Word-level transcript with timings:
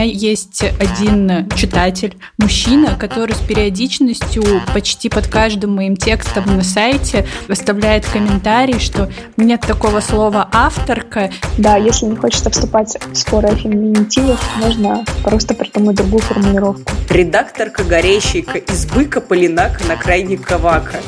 меня 0.00 0.12
есть 0.12 0.62
один 0.62 1.48
читатель, 1.50 2.16
мужчина, 2.38 2.96
который 2.96 3.34
с 3.34 3.40
периодичностью 3.40 4.42
почти 4.72 5.10
под 5.10 5.28
каждым 5.28 5.74
моим 5.74 5.96
текстом 5.96 6.44
на 6.46 6.64
сайте 6.64 7.26
выставляет 7.48 8.06
комментарий, 8.06 8.78
что 8.78 9.10
нет 9.36 9.60
такого 9.60 10.00
слова 10.00 10.48
«авторка». 10.52 11.30
Да, 11.58 11.76
если 11.76 12.06
не 12.06 12.16
хочется 12.16 12.48
вступать 12.50 12.96
в 13.12 13.14
споры 13.14 13.48
о 13.48 13.54
феминитивах, 13.54 14.40
можно 14.56 15.04
просто 15.22 15.54
придумать 15.54 15.96
другую 15.96 16.22
формулировку. 16.22 16.92
Редакторка 17.10 17.84
горящейка 17.84 18.58
из 18.58 18.86
быка 18.86 19.20
полинака 19.20 19.84
на 19.86 19.96
крайне 19.96 20.38
кавака. 20.38 21.00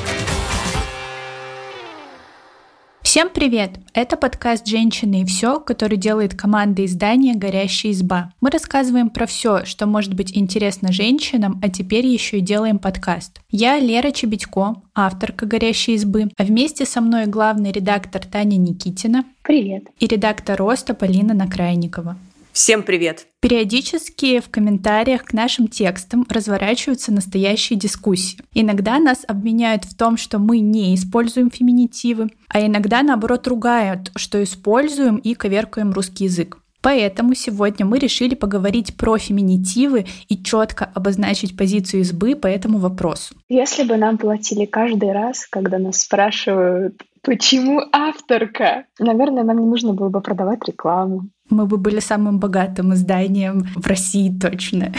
Всем 3.12 3.28
привет! 3.28 3.72
Это 3.92 4.16
подкаст 4.16 4.66
«Женщины 4.66 5.20
и 5.20 5.26
все», 5.26 5.60
который 5.60 5.98
делает 5.98 6.34
команда 6.34 6.86
издания 6.86 7.34
«Горящая 7.34 7.92
изба». 7.92 8.32
Мы 8.40 8.48
рассказываем 8.48 9.10
про 9.10 9.26
все, 9.26 9.66
что 9.66 9.84
может 9.84 10.14
быть 10.14 10.34
интересно 10.34 10.92
женщинам, 10.92 11.60
а 11.62 11.68
теперь 11.68 12.06
еще 12.06 12.38
и 12.38 12.40
делаем 12.40 12.78
подкаст. 12.78 13.42
Я 13.50 13.78
Лера 13.78 14.12
Чебедько, 14.12 14.76
авторка 14.94 15.44
«Горящей 15.44 15.96
избы», 15.96 16.30
а 16.38 16.44
вместе 16.44 16.86
со 16.86 17.02
мной 17.02 17.26
главный 17.26 17.70
редактор 17.70 18.24
Таня 18.24 18.56
Никитина. 18.56 19.26
Привет! 19.42 19.88
И 19.98 20.06
редактор 20.06 20.56
«Роста» 20.56 20.94
Полина 20.94 21.34
Накрайникова. 21.34 22.16
Всем 22.52 22.82
привет! 22.82 23.28
Периодически 23.40 24.38
в 24.38 24.50
комментариях 24.50 25.24
к 25.24 25.32
нашим 25.32 25.68
текстам 25.68 26.26
разворачиваются 26.28 27.10
настоящие 27.10 27.78
дискуссии. 27.78 28.40
Иногда 28.52 28.98
нас 28.98 29.24
обвиняют 29.26 29.86
в 29.86 29.96
том, 29.96 30.18
что 30.18 30.38
мы 30.38 30.58
не 30.58 30.94
используем 30.94 31.50
феминитивы, 31.50 32.28
а 32.48 32.60
иногда, 32.60 33.02
наоборот, 33.02 33.46
ругают, 33.48 34.12
что 34.16 34.42
используем 34.42 35.16
и 35.16 35.32
коверкаем 35.32 35.92
русский 35.92 36.24
язык. 36.24 36.58
Поэтому 36.82 37.34
сегодня 37.34 37.86
мы 37.86 37.98
решили 37.98 38.34
поговорить 38.34 38.98
про 38.98 39.16
феминитивы 39.16 40.04
и 40.28 40.36
четко 40.36 40.84
обозначить 40.92 41.56
позицию 41.56 42.02
избы 42.02 42.36
по 42.36 42.48
этому 42.48 42.76
вопросу. 42.76 43.34
Если 43.48 43.84
бы 43.84 43.96
нам 43.96 44.18
платили 44.18 44.66
каждый 44.66 45.12
раз, 45.12 45.46
когда 45.46 45.78
нас 45.78 46.00
спрашивают, 46.00 47.00
почему 47.22 47.80
авторка, 47.92 48.84
наверное, 48.98 49.42
нам 49.42 49.58
не 49.58 49.66
нужно 49.66 49.94
было 49.94 50.10
бы 50.10 50.20
продавать 50.20 50.68
рекламу 50.68 51.30
мы 51.52 51.66
бы 51.66 51.76
были 51.76 52.00
самым 52.00 52.38
богатым 52.38 52.94
изданием 52.94 53.66
в 53.76 53.86
России 53.86 54.36
точно. 54.36 54.92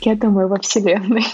Я 0.00 0.14
думаю, 0.14 0.48
во 0.48 0.58
Вселенной. 0.60 1.24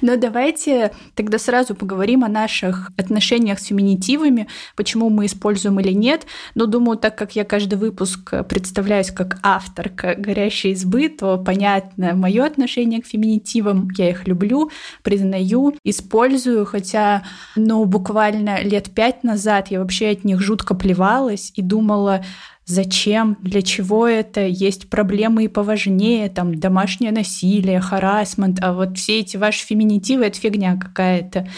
Но 0.00 0.16
давайте 0.16 0.92
тогда 1.14 1.38
сразу 1.38 1.74
поговорим 1.74 2.22
о 2.22 2.28
наших 2.28 2.92
отношениях 2.96 3.58
с 3.58 3.64
феминитивами, 3.64 4.46
почему 4.76 5.10
мы 5.10 5.26
используем 5.26 5.80
или 5.80 5.92
нет. 5.92 6.26
Но 6.54 6.66
думаю, 6.66 6.98
так 6.98 7.16
как 7.16 7.34
я 7.34 7.44
каждый 7.44 7.78
выпуск 7.78 8.32
представляюсь 8.48 9.10
как 9.10 9.38
авторка 9.42 10.14
«Горящей 10.16 10.72
избы», 10.72 11.08
то 11.08 11.36
понятно 11.38 12.14
мое 12.14 12.44
отношение 12.44 13.02
к 13.02 13.06
феминитивам. 13.06 13.88
Я 13.96 14.10
их 14.10 14.28
люблю, 14.28 14.70
признаю, 15.02 15.74
использую, 15.84 16.64
хотя, 16.64 17.24
ну, 17.56 17.84
буквально 17.84 18.62
лет 18.62 18.90
пять 18.94 19.24
назад 19.24 19.68
я 19.70 19.80
вообще 19.80 20.10
от 20.10 20.24
них 20.24 20.40
жутко 20.40 20.74
плевалась 20.74 21.52
и 21.56 21.62
думала, 21.62 22.24
зачем, 22.68 23.38
для 23.40 23.62
чего 23.62 24.06
это, 24.06 24.46
есть 24.46 24.90
проблемы 24.90 25.44
и 25.44 25.48
поважнее, 25.48 26.28
там, 26.28 26.54
домашнее 26.54 27.10
насилие, 27.12 27.80
харасмент, 27.80 28.58
а 28.62 28.74
вот 28.74 28.98
все 28.98 29.20
эти 29.20 29.38
ваши 29.38 29.64
феминитивы— 29.64 30.24
это 30.26 30.38
фигня 30.38 30.76
какая-то. 30.76 31.48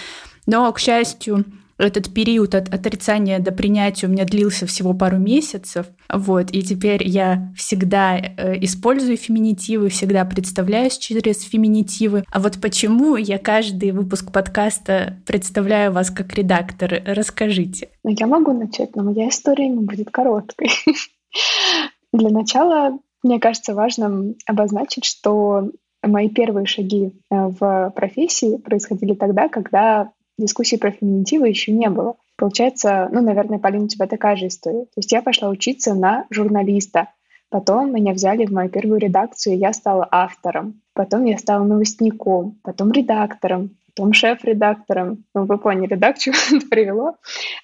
Но, 0.47 0.72
к 0.72 0.78
счастью, 0.78 1.44
этот 1.81 2.12
период 2.12 2.55
от 2.55 2.73
отрицания 2.73 3.39
до 3.39 3.53
принятия 3.53 4.06
у 4.06 4.11
меня 4.11 4.25
длился 4.25 4.67
всего 4.67 4.95
пару 4.95 5.19
месяцев, 5.19 5.87
вот, 6.12 6.50
и 6.53 6.62
теперь 6.62 7.06
я 7.06 7.53
всегда 7.56 8.17
э, 8.19 8.62
использую 8.64 9.17
феминитивы, 9.17 9.89
всегда 9.89 10.25
представляюсь 10.25 10.98
через 10.98 11.42
феминитивы. 11.42 12.25
А 12.31 12.41
вот 12.41 12.61
почему 12.61 13.17
я 13.17 13.39
каждый 13.39 13.92
выпуск 13.92 14.33
подкаста 14.33 15.19
представляю 15.27 15.92
вас 15.92 16.10
как 16.10 16.34
редактор, 16.34 17.03
расскажите. 17.04 17.88
Ну, 18.04 18.15
я 18.19 18.27
могу 18.27 18.53
начать, 18.53 18.94
но 18.97 19.03
моя 19.03 19.28
история 19.28 19.69
не 19.69 19.81
будет 19.81 20.10
короткой. 20.10 20.71
Для 22.12 22.31
начала, 22.31 22.99
мне 23.22 23.38
кажется 23.38 23.75
важным 23.75 24.34
обозначить, 24.47 25.04
что 25.04 25.71
мои 26.03 26.28
первые 26.28 26.66
шаги 26.66 27.12
э, 27.31 27.34
в 27.60 27.93
профессии 27.94 28.56
происходили 28.56 29.15
тогда, 29.15 29.49
когда 29.49 30.12
дискуссии 30.41 30.77
про 30.77 30.91
феминитивы 30.91 31.49
еще 31.49 31.73
не 31.73 31.89
было. 31.89 32.17
Получается, 32.37 33.09
ну, 33.12 33.21
наверное, 33.21 33.59
Полина, 33.59 33.84
у 33.84 33.89
тебя 33.89 34.06
такая 34.06 34.37
же 34.37 34.47
история. 34.47 34.84
То 34.84 34.97
есть 34.97 35.12
я 35.12 35.23
пошла 35.23 35.49
учиться 35.49 35.95
на 35.95 36.27
журналиста. 36.31 37.09
Потом 37.51 37.93
меня 37.93 38.12
взяли 38.12 38.47
в 38.47 38.53
мою 38.53 38.71
первую 38.71 39.01
редакцию, 39.01 39.55
и 39.55 39.59
я 39.59 39.73
стала 39.73 40.06
автором. 40.11 40.81
Потом 40.95 41.25
я 41.25 41.37
стала 41.37 41.65
новостником, 41.65 42.59
потом 42.62 42.93
редактором, 42.93 43.77
потом 43.95 44.12
шеф-редактором. 44.12 45.25
Ну, 45.34 45.45
вы 45.45 45.59
поняли, 45.59 45.95
да, 45.95 46.12
к 46.12 46.19
чему 46.19 46.37
это 46.56 46.67
привело? 46.67 47.17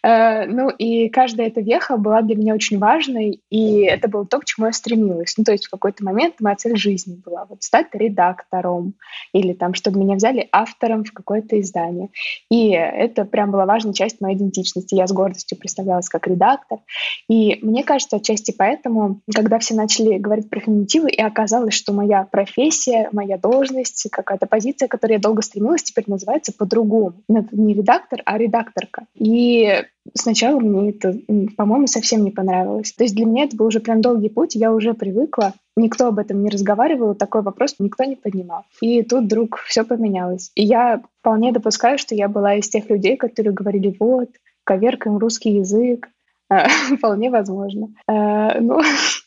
Э, 0.03 0.47
ну, 0.47 0.71
и 0.71 1.09
каждая 1.09 1.49
эта 1.49 1.61
веха 1.61 1.97
была 1.97 2.23
для 2.23 2.37
меня 2.37 2.55
очень 2.55 2.79
важной, 2.79 3.41
и 3.51 3.83
это 3.83 4.09
было 4.09 4.27
то, 4.27 4.39
к 4.41 4.45
чему 4.45 4.67
я 4.67 4.73
стремилась. 4.73 5.35
Ну, 5.37 5.45
то 5.45 5.53
есть 5.53 5.67
в 5.67 5.71
какой-то 5.71 6.05
момент 6.05 6.37
моя 6.41 6.57
цель 6.57 6.77
жизни 6.77 7.21
была 7.25 7.47
вот 7.47 7.63
стать 7.63 7.89
редактором, 7.93 8.95
или 9.33 9.53
там, 9.53 9.75
чтобы 9.75 10.01
меня 10.01 10.17
взяли 10.17 10.49
автором 10.53 11.05
в 11.05 11.13
какое-то 11.13 11.61
издание. 11.61 12.09
И 12.51 12.71
это 12.71 13.25
прям 13.25 13.51
была 13.51 13.67
важная 13.67 13.93
часть 13.93 14.21
моей 14.21 14.37
идентичности. 14.37 14.95
Я 14.95 15.07
с 15.07 15.13
гордостью 15.13 15.59
представлялась 15.59 16.09
как 16.09 16.27
редактор. 16.27 16.79
И 17.29 17.59
мне 17.63 17.85
кажется, 17.85 18.17
отчасти 18.17 18.55
поэтому, 18.57 19.21
когда 19.35 19.59
все 19.59 19.75
начали 19.75 20.19
говорить 20.19 20.51
про 20.51 20.61
феминитивы, 20.61 21.11
и 21.11 21.21
оказалось, 21.21 21.75
что 21.75 21.93
моя 21.93 22.25
профессия, 22.25 23.09
моя 23.13 23.39
должность, 23.39 24.09
какая-то 24.11 24.47
позиция, 24.47 24.89
к 24.89 24.91
которой 24.91 25.15
я 25.15 25.19
долго 25.19 25.43
стремилась, 25.43 25.83
теперь 25.83 26.05
называется 26.16 26.53
по-другому. 26.53 27.22
Это 27.28 27.56
не 27.56 27.75
редактор, 27.75 28.21
а 28.25 28.37
редакторка. 28.37 29.06
И 29.15 29.84
сначала 30.15 30.59
мне 30.59 30.91
это, 30.91 31.19
по-моему, 31.56 31.87
совсем 31.87 32.25
не 32.25 32.31
понравилось. 32.31 32.93
То 32.93 33.04
есть 33.04 33.15
для 33.15 33.25
меня 33.25 33.44
это 33.44 33.56
был 33.56 33.66
уже 33.66 33.81
прям 33.81 34.00
долгий 34.00 34.28
путь, 34.28 34.54
я 34.54 34.72
уже 34.72 34.94
привыкла. 34.94 35.53
Никто 35.77 36.09
об 36.09 36.19
этом 36.19 36.43
не 36.43 36.50
разговаривал, 36.50 37.15
такой 37.15 37.43
вопрос 37.43 37.77
никто 37.78 38.04
не 38.04 38.16
поднимал. 38.16 38.65
И 38.81 39.03
тут 39.03 39.25
вдруг 39.25 39.59
все 39.66 39.84
поменялось. 39.84 40.50
И 40.54 40.65
я 40.65 41.03
вполне 41.21 41.53
допускаю, 41.53 41.99
что 41.99 42.15
я 42.15 42.28
была 42.28 42.54
из 42.54 42.69
тех 42.69 42.88
людей, 42.91 43.16
которые 43.16 43.53
говорили, 43.53 43.94
вот, 44.00 44.31
коверкаем 44.65 45.19
русский 45.19 45.50
язык, 45.50 46.09
Вполне 46.98 47.31
возможно. 47.31 47.88
Э, 48.09 48.60
ну, 48.60 48.81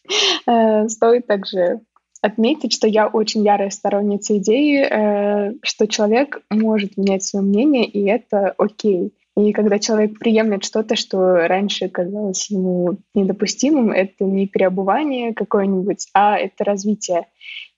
э, 0.47 0.87
стоит 0.87 1.27
также 1.27 1.81
отметить, 2.21 2.73
что 2.73 2.87
я 2.87 3.07
очень 3.07 3.43
ярая 3.43 3.69
сторонница 3.69 4.37
идеи, 4.37 4.85
э, 4.89 5.53
что 5.61 5.87
человек 5.87 6.41
может 6.49 6.97
менять 6.97 7.23
свое 7.23 7.45
мнение, 7.45 7.85
и 7.85 8.05
это 8.05 8.53
окей. 8.57 9.13
И 9.37 9.53
когда 9.53 9.79
человек 9.79 10.19
приемлет 10.19 10.65
что-то, 10.65 10.95
что 10.95 11.47
раньше 11.47 11.87
казалось 11.87 12.49
ему 12.49 12.97
недопустимым, 13.13 13.91
это 13.91 14.25
не 14.25 14.47
переобувание 14.47 15.33
какое-нибудь, 15.33 16.07
а 16.13 16.37
это 16.37 16.65
развитие. 16.65 17.27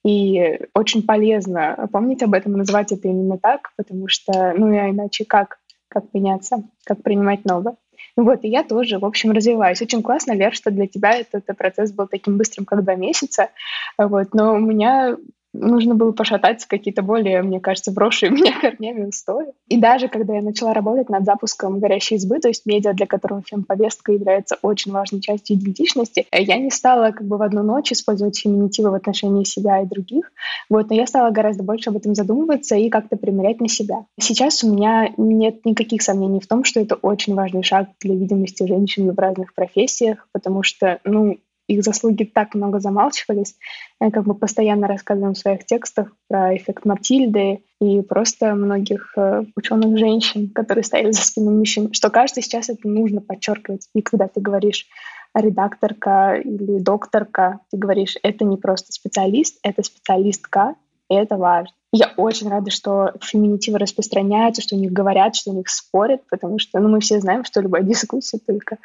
И 0.04 0.58
очень 0.74 1.04
полезно 1.04 1.88
помнить 1.92 2.22
об 2.22 2.34
этом, 2.34 2.54
называть 2.54 2.90
это 2.90 3.06
именно 3.06 3.38
так, 3.38 3.72
потому 3.76 4.08
что, 4.08 4.52
ну, 4.56 4.66
а 4.76 4.90
иначе 4.90 5.24
как? 5.24 5.58
Как 5.86 6.12
меняться, 6.14 6.64
как 6.84 7.02
принимать 7.02 7.44
новое. 7.44 7.76
Вот, 8.16 8.44
и 8.44 8.48
я 8.48 8.62
тоже, 8.62 8.98
в 8.98 9.04
общем, 9.04 9.30
развиваюсь. 9.30 9.80
Очень 9.80 10.02
классно, 10.02 10.32
Лер, 10.32 10.54
что 10.54 10.70
для 10.70 10.86
тебя 10.86 11.12
этот, 11.12 11.44
этот 11.44 11.56
процесс 11.56 11.92
был 11.92 12.06
таким 12.06 12.36
быстрым, 12.36 12.66
как 12.66 12.84
два 12.84 12.94
месяца. 12.94 13.50
Вот, 13.96 14.34
но 14.34 14.54
у 14.54 14.58
меня 14.58 15.16
нужно 15.52 15.94
было 15.94 16.12
пошатать 16.12 16.64
какие-то 16.66 17.02
более, 17.02 17.42
мне 17.42 17.60
кажется, 17.60 17.92
брошенные 17.92 18.30
меня 18.42 18.60
корнями 18.60 19.06
устои. 19.06 19.46
И 19.68 19.78
даже 19.78 20.08
когда 20.08 20.34
я 20.34 20.42
начала 20.42 20.72
работать 20.72 21.08
над 21.08 21.24
запуском 21.24 21.78
«Горящей 21.78 22.16
избы», 22.16 22.38
то 22.38 22.48
есть 22.48 22.66
медиа, 22.66 22.92
для 22.94 23.06
которого 23.06 23.42
фемповестка 23.42 24.12
является 24.12 24.56
очень 24.62 24.92
важной 24.92 25.20
частью 25.20 25.56
идентичности, 25.56 26.26
я 26.32 26.58
не 26.58 26.70
стала 26.70 27.10
как 27.10 27.26
бы 27.26 27.36
в 27.36 27.42
одну 27.42 27.62
ночь 27.62 27.92
использовать 27.92 28.38
феминитивы 28.38 28.90
в 28.90 28.94
отношении 28.94 29.44
себя 29.44 29.82
и 29.82 29.86
других, 29.86 30.32
вот, 30.68 30.90
но 30.90 30.96
я 30.96 31.06
стала 31.06 31.30
гораздо 31.30 31.62
больше 31.62 31.90
об 31.90 31.96
этом 31.96 32.14
задумываться 32.14 32.76
и 32.76 32.88
как-то 32.88 33.16
примерять 33.16 33.60
на 33.60 33.68
себя. 33.68 34.06
Сейчас 34.18 34.64
у 34.64 34.72
меня 34.72 35.12
нет 35.16 35.64
никаких 35.64 36.02
сомнений 36.02 36.40
в 36.40 36.46
том, 36.46 36.64
что 36.64 36.80
это 36.80 36.94
очень 36.96 37.34
важный 37.34 37.62
шаг 37.62 37.88
для 38.00 38.14
видимости 38.14 38.66
женщин 38.66 39.10
в 39.10 39.18
разных 39.18 39.54
профессиях, 39.54 40.28
потому 40.32 40.62
что, 40.62 41.00
ну, 41.04 41.38
их 41.72 41.82
заслуги 41.82 42.24
так 42.24 42.54
много 42.54 42.80
замалчивались. 42.80 43.56
Я 44.00 44.10
как 44.10 44.24
бы 44.24 44.34
постоянно 44.34 44.88
рассказываем 44.88 45.34
в 45.34 45.38
своих 45.38 45.64
текстах 45.64 46.12
про 46.28 46.56
эффект 46.56 46.84
Матильды 46.84 47.64
и 47.80 48.00
просто 48.02 48.54
многих 48.54 49.12
э, 49.16 49.44
ученых 49.56 49.98
женщин, 49.98 50.50
которые 50.50 50.84
стояли 50.84 51.12
за 51.12 51.22
спиной 51.22 51.54
мужчин, 51.54 51.92
что 51.92 52.10
кажется, 52.10 52.42
сейчас 52.42 52.68
это 52.68 52.88
нужно 52.88 53.20
подчеркивать. 53.20 53.88
И 53.94 54.02
когда 54.02 54.28
ты 54.28 54.40
говоришь 54.40 54.86
редакторка 55.34 56.34
или 56.34 56.78
докторка, 56.78 57.60
ты 57.70 57.78
говоришь, 57.78 58.16
это 58.22 58.44
не 58.44 58.56
просто 58.56 58.92
специалист, 58.92 59.58
это 59.62 59.82
специалистка, 59.82 60.74
и 61.08 61.14
это 61.14 61.36
важно. 61.36 61.74
Я 61.92 62.12
очень 62.16 62.48
рада, 62.48 62.70
что 62.70 63.12
феминитивы 63.20 63.78
распространяются, 63.78 64.62
что 64.62 64.76
о 64.76 64.78
них 64.78 64.92
говорят, 64.92 65.36
что 65.36 65.50
о 65.50 65.54
них 65.54 65.68
спорят, 65.68 66.22
потому 66.30 66.58
что 66.58 66.80
ну, 66.80 66.88
мы 66.88 67.00
все 67.00 67.20
знаем, 67.20 67.44
что 67.44 67.60
любая 67.60 67.82
дискуссия 67.82 68.38
только 68.38 68.78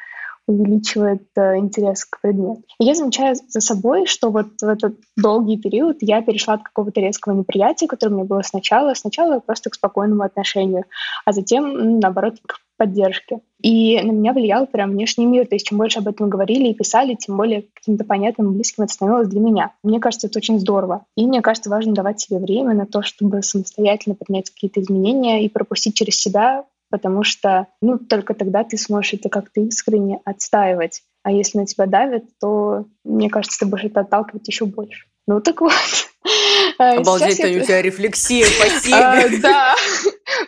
увеличивает 0.48 1.22
э, 1.36 1.58
интерес 1.58 2.04
к 2.04 2.20
предмету. 2.20 2.62
И 2.80 2.84
я 2.84 2.94
замечаю 2.94 3.36
за 3.48 3.60
собой, 3.60 4.06
что 4.06 4.30
вот 4.30 4.48
в 4.60 4.66
этот 4.66 4.96
долгий 5.16 5.58
период 5.58 5.98
я 6.00 6.22
перешла 6.22 6.54
от 6.54 6.62
какого-то 6.62 7.00
резкого 7.00 7.34
неприятия, 7.34 7.86
которое 7.86 8.12
у 8.12 8.16
меня 8.16 8.24
было 8.26 8.42
сначала, 8.42 8.94
сначала 8.94 9.40
просто 9.40 9.70
к 9.70 9.74
спокойному 9.74 10.22
отношению, 10.22 10.84
а 11.24 11.32
затем, 11.32 12.00
наоборот, 12.00 12.36
к 12.46 12.60
поддержке. 12.78 13.40
И 13.60 14.00
на 14.00 14.12
меня 14.12 14.32
влиял 14.32 14.66
прям 14.66 14.92
внешний 14.92 15.26
мир. 15.26 15.46
То 15.46 15.56
есть 15.56 15.66
чем 15.66 15.78
больше 15.78 15.98
об 15.98 16.08
этом 16.08 16.30
говорили 16.30 16.68
и 16.68 16.74
писали, 16.74 17.14
тем 17.14 17.36
более 17.36 17.64
каким-то 17.74 18.04
понятным 18.04 18.54
близким 18.54 18.84
это 18.84 18.92
становилось 18.92 19.28
для 19.28 19.40
меня. 19.40 19.72
Мне 19.82 20.00
кажется, 20.00 20.28
это 20.28 20.38
очень 20.38 20.60
здорово. 20.60 21.04
И 21.16 21.26
мне 21.26 21.42
кажется, 21.42 21.68
важно 21.68 21.92
давать 21.92 22.20
себе 22.20 22.38
время 22.38 22.74
на 22.74 22.86
то, 22.86 23.02
чтобы 23.02 23.42
самостоятельно 23.42 24.14
принять 24.14 24.50
какие-то 24.50 24.80
изменения 24.80 25.44
и 25.44 25.48
пропустить 25.48 25.96
через 25.96 26.14
себя, 26.18 26.64
потому 26.90 27.22
что 27.22 27.68
ну, 27.80 27.98
только 27.98 28.34
тогда 28.34 28.64
ты 28.64 28.76
сможешь 28.76 29.14
это 29.14 29.28
как-то 29.28 29.60
искренне 29.60 30.20
отстаивать. 30.24 31.02
А 31.22 31.30
если 31.30 31.58
на 31.58 31.66
тебя 31.66 31.86
давят, 31.86 32.24
то, 32.40 32.86
мне 33.04 33.28
кажется, 33.28 33.58
ты 33.58 33.66
будешь 33.66 33.84
это 33.84 34.00
отталкивать 34.00 34.46
еще 34.48 34.64
больше. 34.66 35.06
Ну 35.26 35.40
так 35.40 35.60
вот. 35.60 35.72
Обалдеть, 36.78 37.36
Таня, 37.36 37.56
я... 37.56 37.62
у 37.62 37.64
тебя 37.66 37.82
рефлексия, 37.82 38.46
спасибо. 38.46 38.96
А, 38.98 39.28
да. 39.42 39.76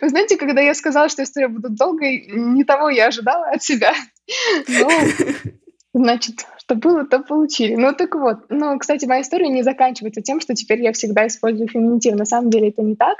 Вы 0.01 0.09
знаете, 0.09 0.37
когда 0.37 0.61
я 0.61 0.73
сказала, 0.73 1.09
что 1.09 1.23
история 1.23 1.49
будет 1.49 1.75
долгой, 1.75 2.25
не 2.31 2.63
того 2.63 2.89
я 2.89 3.07
ожидала 3.07 3.47
от 3.49 3.61
себя. 3.61 3.93
Ну, 4.67 4.89
значит, 5.93 6.47
что 6.71 6.75
было, 6.75 7.05
то 7.05 7.19
получили. 7.19 7.75
Ну 7.75 7.93
так 7.93 8.15
вот. 8.15 8.45
Ну, 8.49 8.77
кстати, 8.79 9.05
моя 9.05 9.21
история 9.21 9.49
не 9.49 9.63
заканчивается 9.63 10.21
тем, 10.21 10.39
что 10.39 10.53
теперь 10.53 10.81
я 10.81 10.93
всегда 10.93 11.27
использую 11.27 11.67
феминитив. 11.67 12.15
На 12.15 12.25
самом 12.25 12.49
деле 12.49 12.69
это 12.69 12.81
не 12.81 12.95
так. 12.95 13.17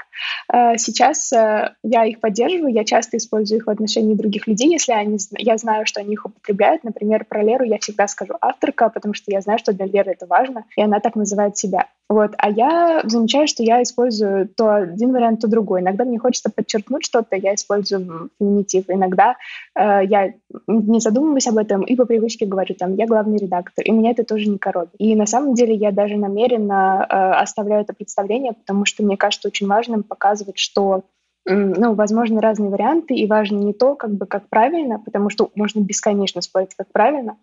Э, 0.52 0.78
сейчас 0.78 1.32
э, 1.32 1.74
я 1.82 2.04
их 2.06 2.20
поддерживаю, 2.20 2.72
я 2.72 2.84
часто 2.84 3.16
использую 3.16 3.58
их 3.58 3.66
в 3.66 3.70
отношении 3.70 4.14
других 4.14 4.46
людей, 4.46 4.70
если 4.70 4.92
они, 4.92 5.18
я 5.38 5.58
знаю, 5.58 5.86
что 5.86 6.00
они 6.00 6.14
их 6.14 6.24
употребляют. 6.24 6.84
Например, 6.84 7.24
про 7.24 7.42
Леру 7.42 7.64
я 7.64 7.78
всегда 7.78 8.08
скажу 8.08 8.34
авторка, 8.40 8.88
потому 8.88 9.14
что 9.14 9.30
я 9.30 9.40
знаю, 9.40 9.58
что 9.58 9.72
для 9.72 9.86
Леры 9.86 10.12
это 10.12 10.26
важно, 10.26 10.64
и 10.76 10.82
она 10.82 11.00
так 11.00 11.14
называет 11.14 11.56
себя. 11.56 11.88
Вот. 12.12 12.34
А 12.36 12.50
я 12.50 13.00
замечаю, 13.04 13.46
что 13.46 13.62
я 13.62 13.82
использую 13.82 14.46
то 14.46 14.74
один 14.74 15.12
вариант, 15.12 15.40
то 15.40 15.48
другой. 15.48 15.80
Иногда 15.80 16.04
мне 16.04 16.18
хочется 16.18 16.50
подчеркнуть 16.50 17.06
что-то, 17.06 17.36
я 17.36 17.54
использую 17.54 18.28
феминитив. 18.38 18.84
Иногда 18.88 19.36
э, 19.74 20.00
я 20.04 20.34
не 20.66 21.00
задумываюсь 21.00 21.46
об 21.46 21.56
этом 21.56 21.82
и 21.82 21.96
по 21.96 22.04
привычке 22.04 22.44
говорю, 22.44 22.74
там, 22.74 22.96
я 22.96 23.06
главный 23.06 23.38
редактор, 23.42 23.84
и 23.84 23.90
меня 23.90 24.10
это 24.10 24.24
тоже 24.24 24.48
не 24.48 24.58
коробит. 24.58 24.94
И 24.98 25.14
на 25.14 25.26
самом 25.26 25.54
деле 25.54 25.74
я 25.74 25.92
даже 25.92 26.16
намеренно 26.16 27.06
э, 27.08 27.14
оставляю 27.14 27.82
это 27.82 27.92
представление, 27.92 28.52
потому 28.52 28.84
что 28.84 29.02
мне 29.02 29.16
кажется 29.16 29.48
очень 29.48 29.66
важным 29.66 30.02
показывать, 30.02 30.58
что 30.58 31.04
ну, 31.44 31.94
возможно, 31.94 32.40
разные 32.40 32.70
варианты, 32.70 33.14
и 33.14 33.26
важно 33.26 33.58
не 33.58 33.72
то, 33.72 33.96
как 33.96 34.12
бы, 34.12 34.26
как 34.26 34.48
правильно, 34.48 35.00
потому 35.00 35.28
что 35.28 35.50
можно 35.56 35.80
бесконечно 35.80 36.40
спорить, 36.40 36.74
как 36.76 36.92
правильно, 36.92 37.36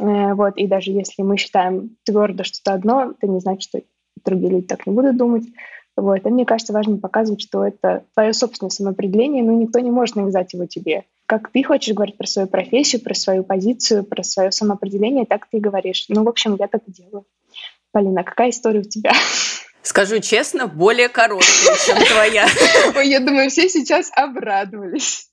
э, 0.00 0.34
вот, 0.34 0.56
и 0.56 0.66
даже 0.66 0.90
если 0.90 1.22
мы 1.22 1.36
считаем 1.36 1.96
твердо 2.04 2.42
что-то 2.42 2.72
одно, 2.72 3.12
это 3.12 3.30
не 3.30 3.38
значит, 3.38 3.62
что 3.62 3.80
другие 4.24 4.50
люди 4.50 4.66
так 4.66 4.86
не 4.86 4.92
будут 4.92 5.16
думать. 5.16 5.44
Вот. 5.96 6.26
И 6.26 6.28
мне 6.28 6.44
кажется, 6.44 6.72
важно 6.72 6.96
показывать, 6.96 7.40
что 7.40 7.64
это 7.64 8.04
твое 8.14 8.32
собственное 8.32 8.70
самоопределение, 8.70 9.44
но 9.44 9.52
никто 9.52 9.78
не 9.78 9.90
может 9.90 10.16
навязать 10.16 10.52
его 10.52 10.66
тебе. 10.66 11.04
Как 11.26 11.50
ты 11.50 11.62
хочешь 11.62 11.94
говорить 11.94 12.18
про 12.18 12.26
свою 12.26 12.48
профессию, 12.48 13.02
про 13.02 13.14
свою 13.14 13.44
позицию, 13.44 14.04
про 14.04 14.22
свое 14.22 14.52
самоопределение, 14.52 15.24
так 15.24 15.46
ты 15.50 15.56
и 15.56 15.60
говоришь. 15.60 16.04
Ну, 16.08 16.22
в 16.24 16.28
общем, 16.28 16.56
я 16.58 16.68
так 16.68 16.82
и 16.86 16.92
делаю. 16.92 17.24
Полина, 17.92 18.24
какая 18.24 18.50
история 18.50 18.80
у 18.80 18.84
тебя? 18.84 19.12
Скажу 19.82 20.18
честно, 20.20 20.66
более 20.66 21.08
короткая, 21.08 21.76
чем 21.86 21.96
твоя. 22.06 22.46
Ой, 22.96 23.08
я 23.08 23.20
думаю, 23.20 23.50
все 23.50 23.68
сейчас 23.68 24.10
обрадовались. 24.14 25.28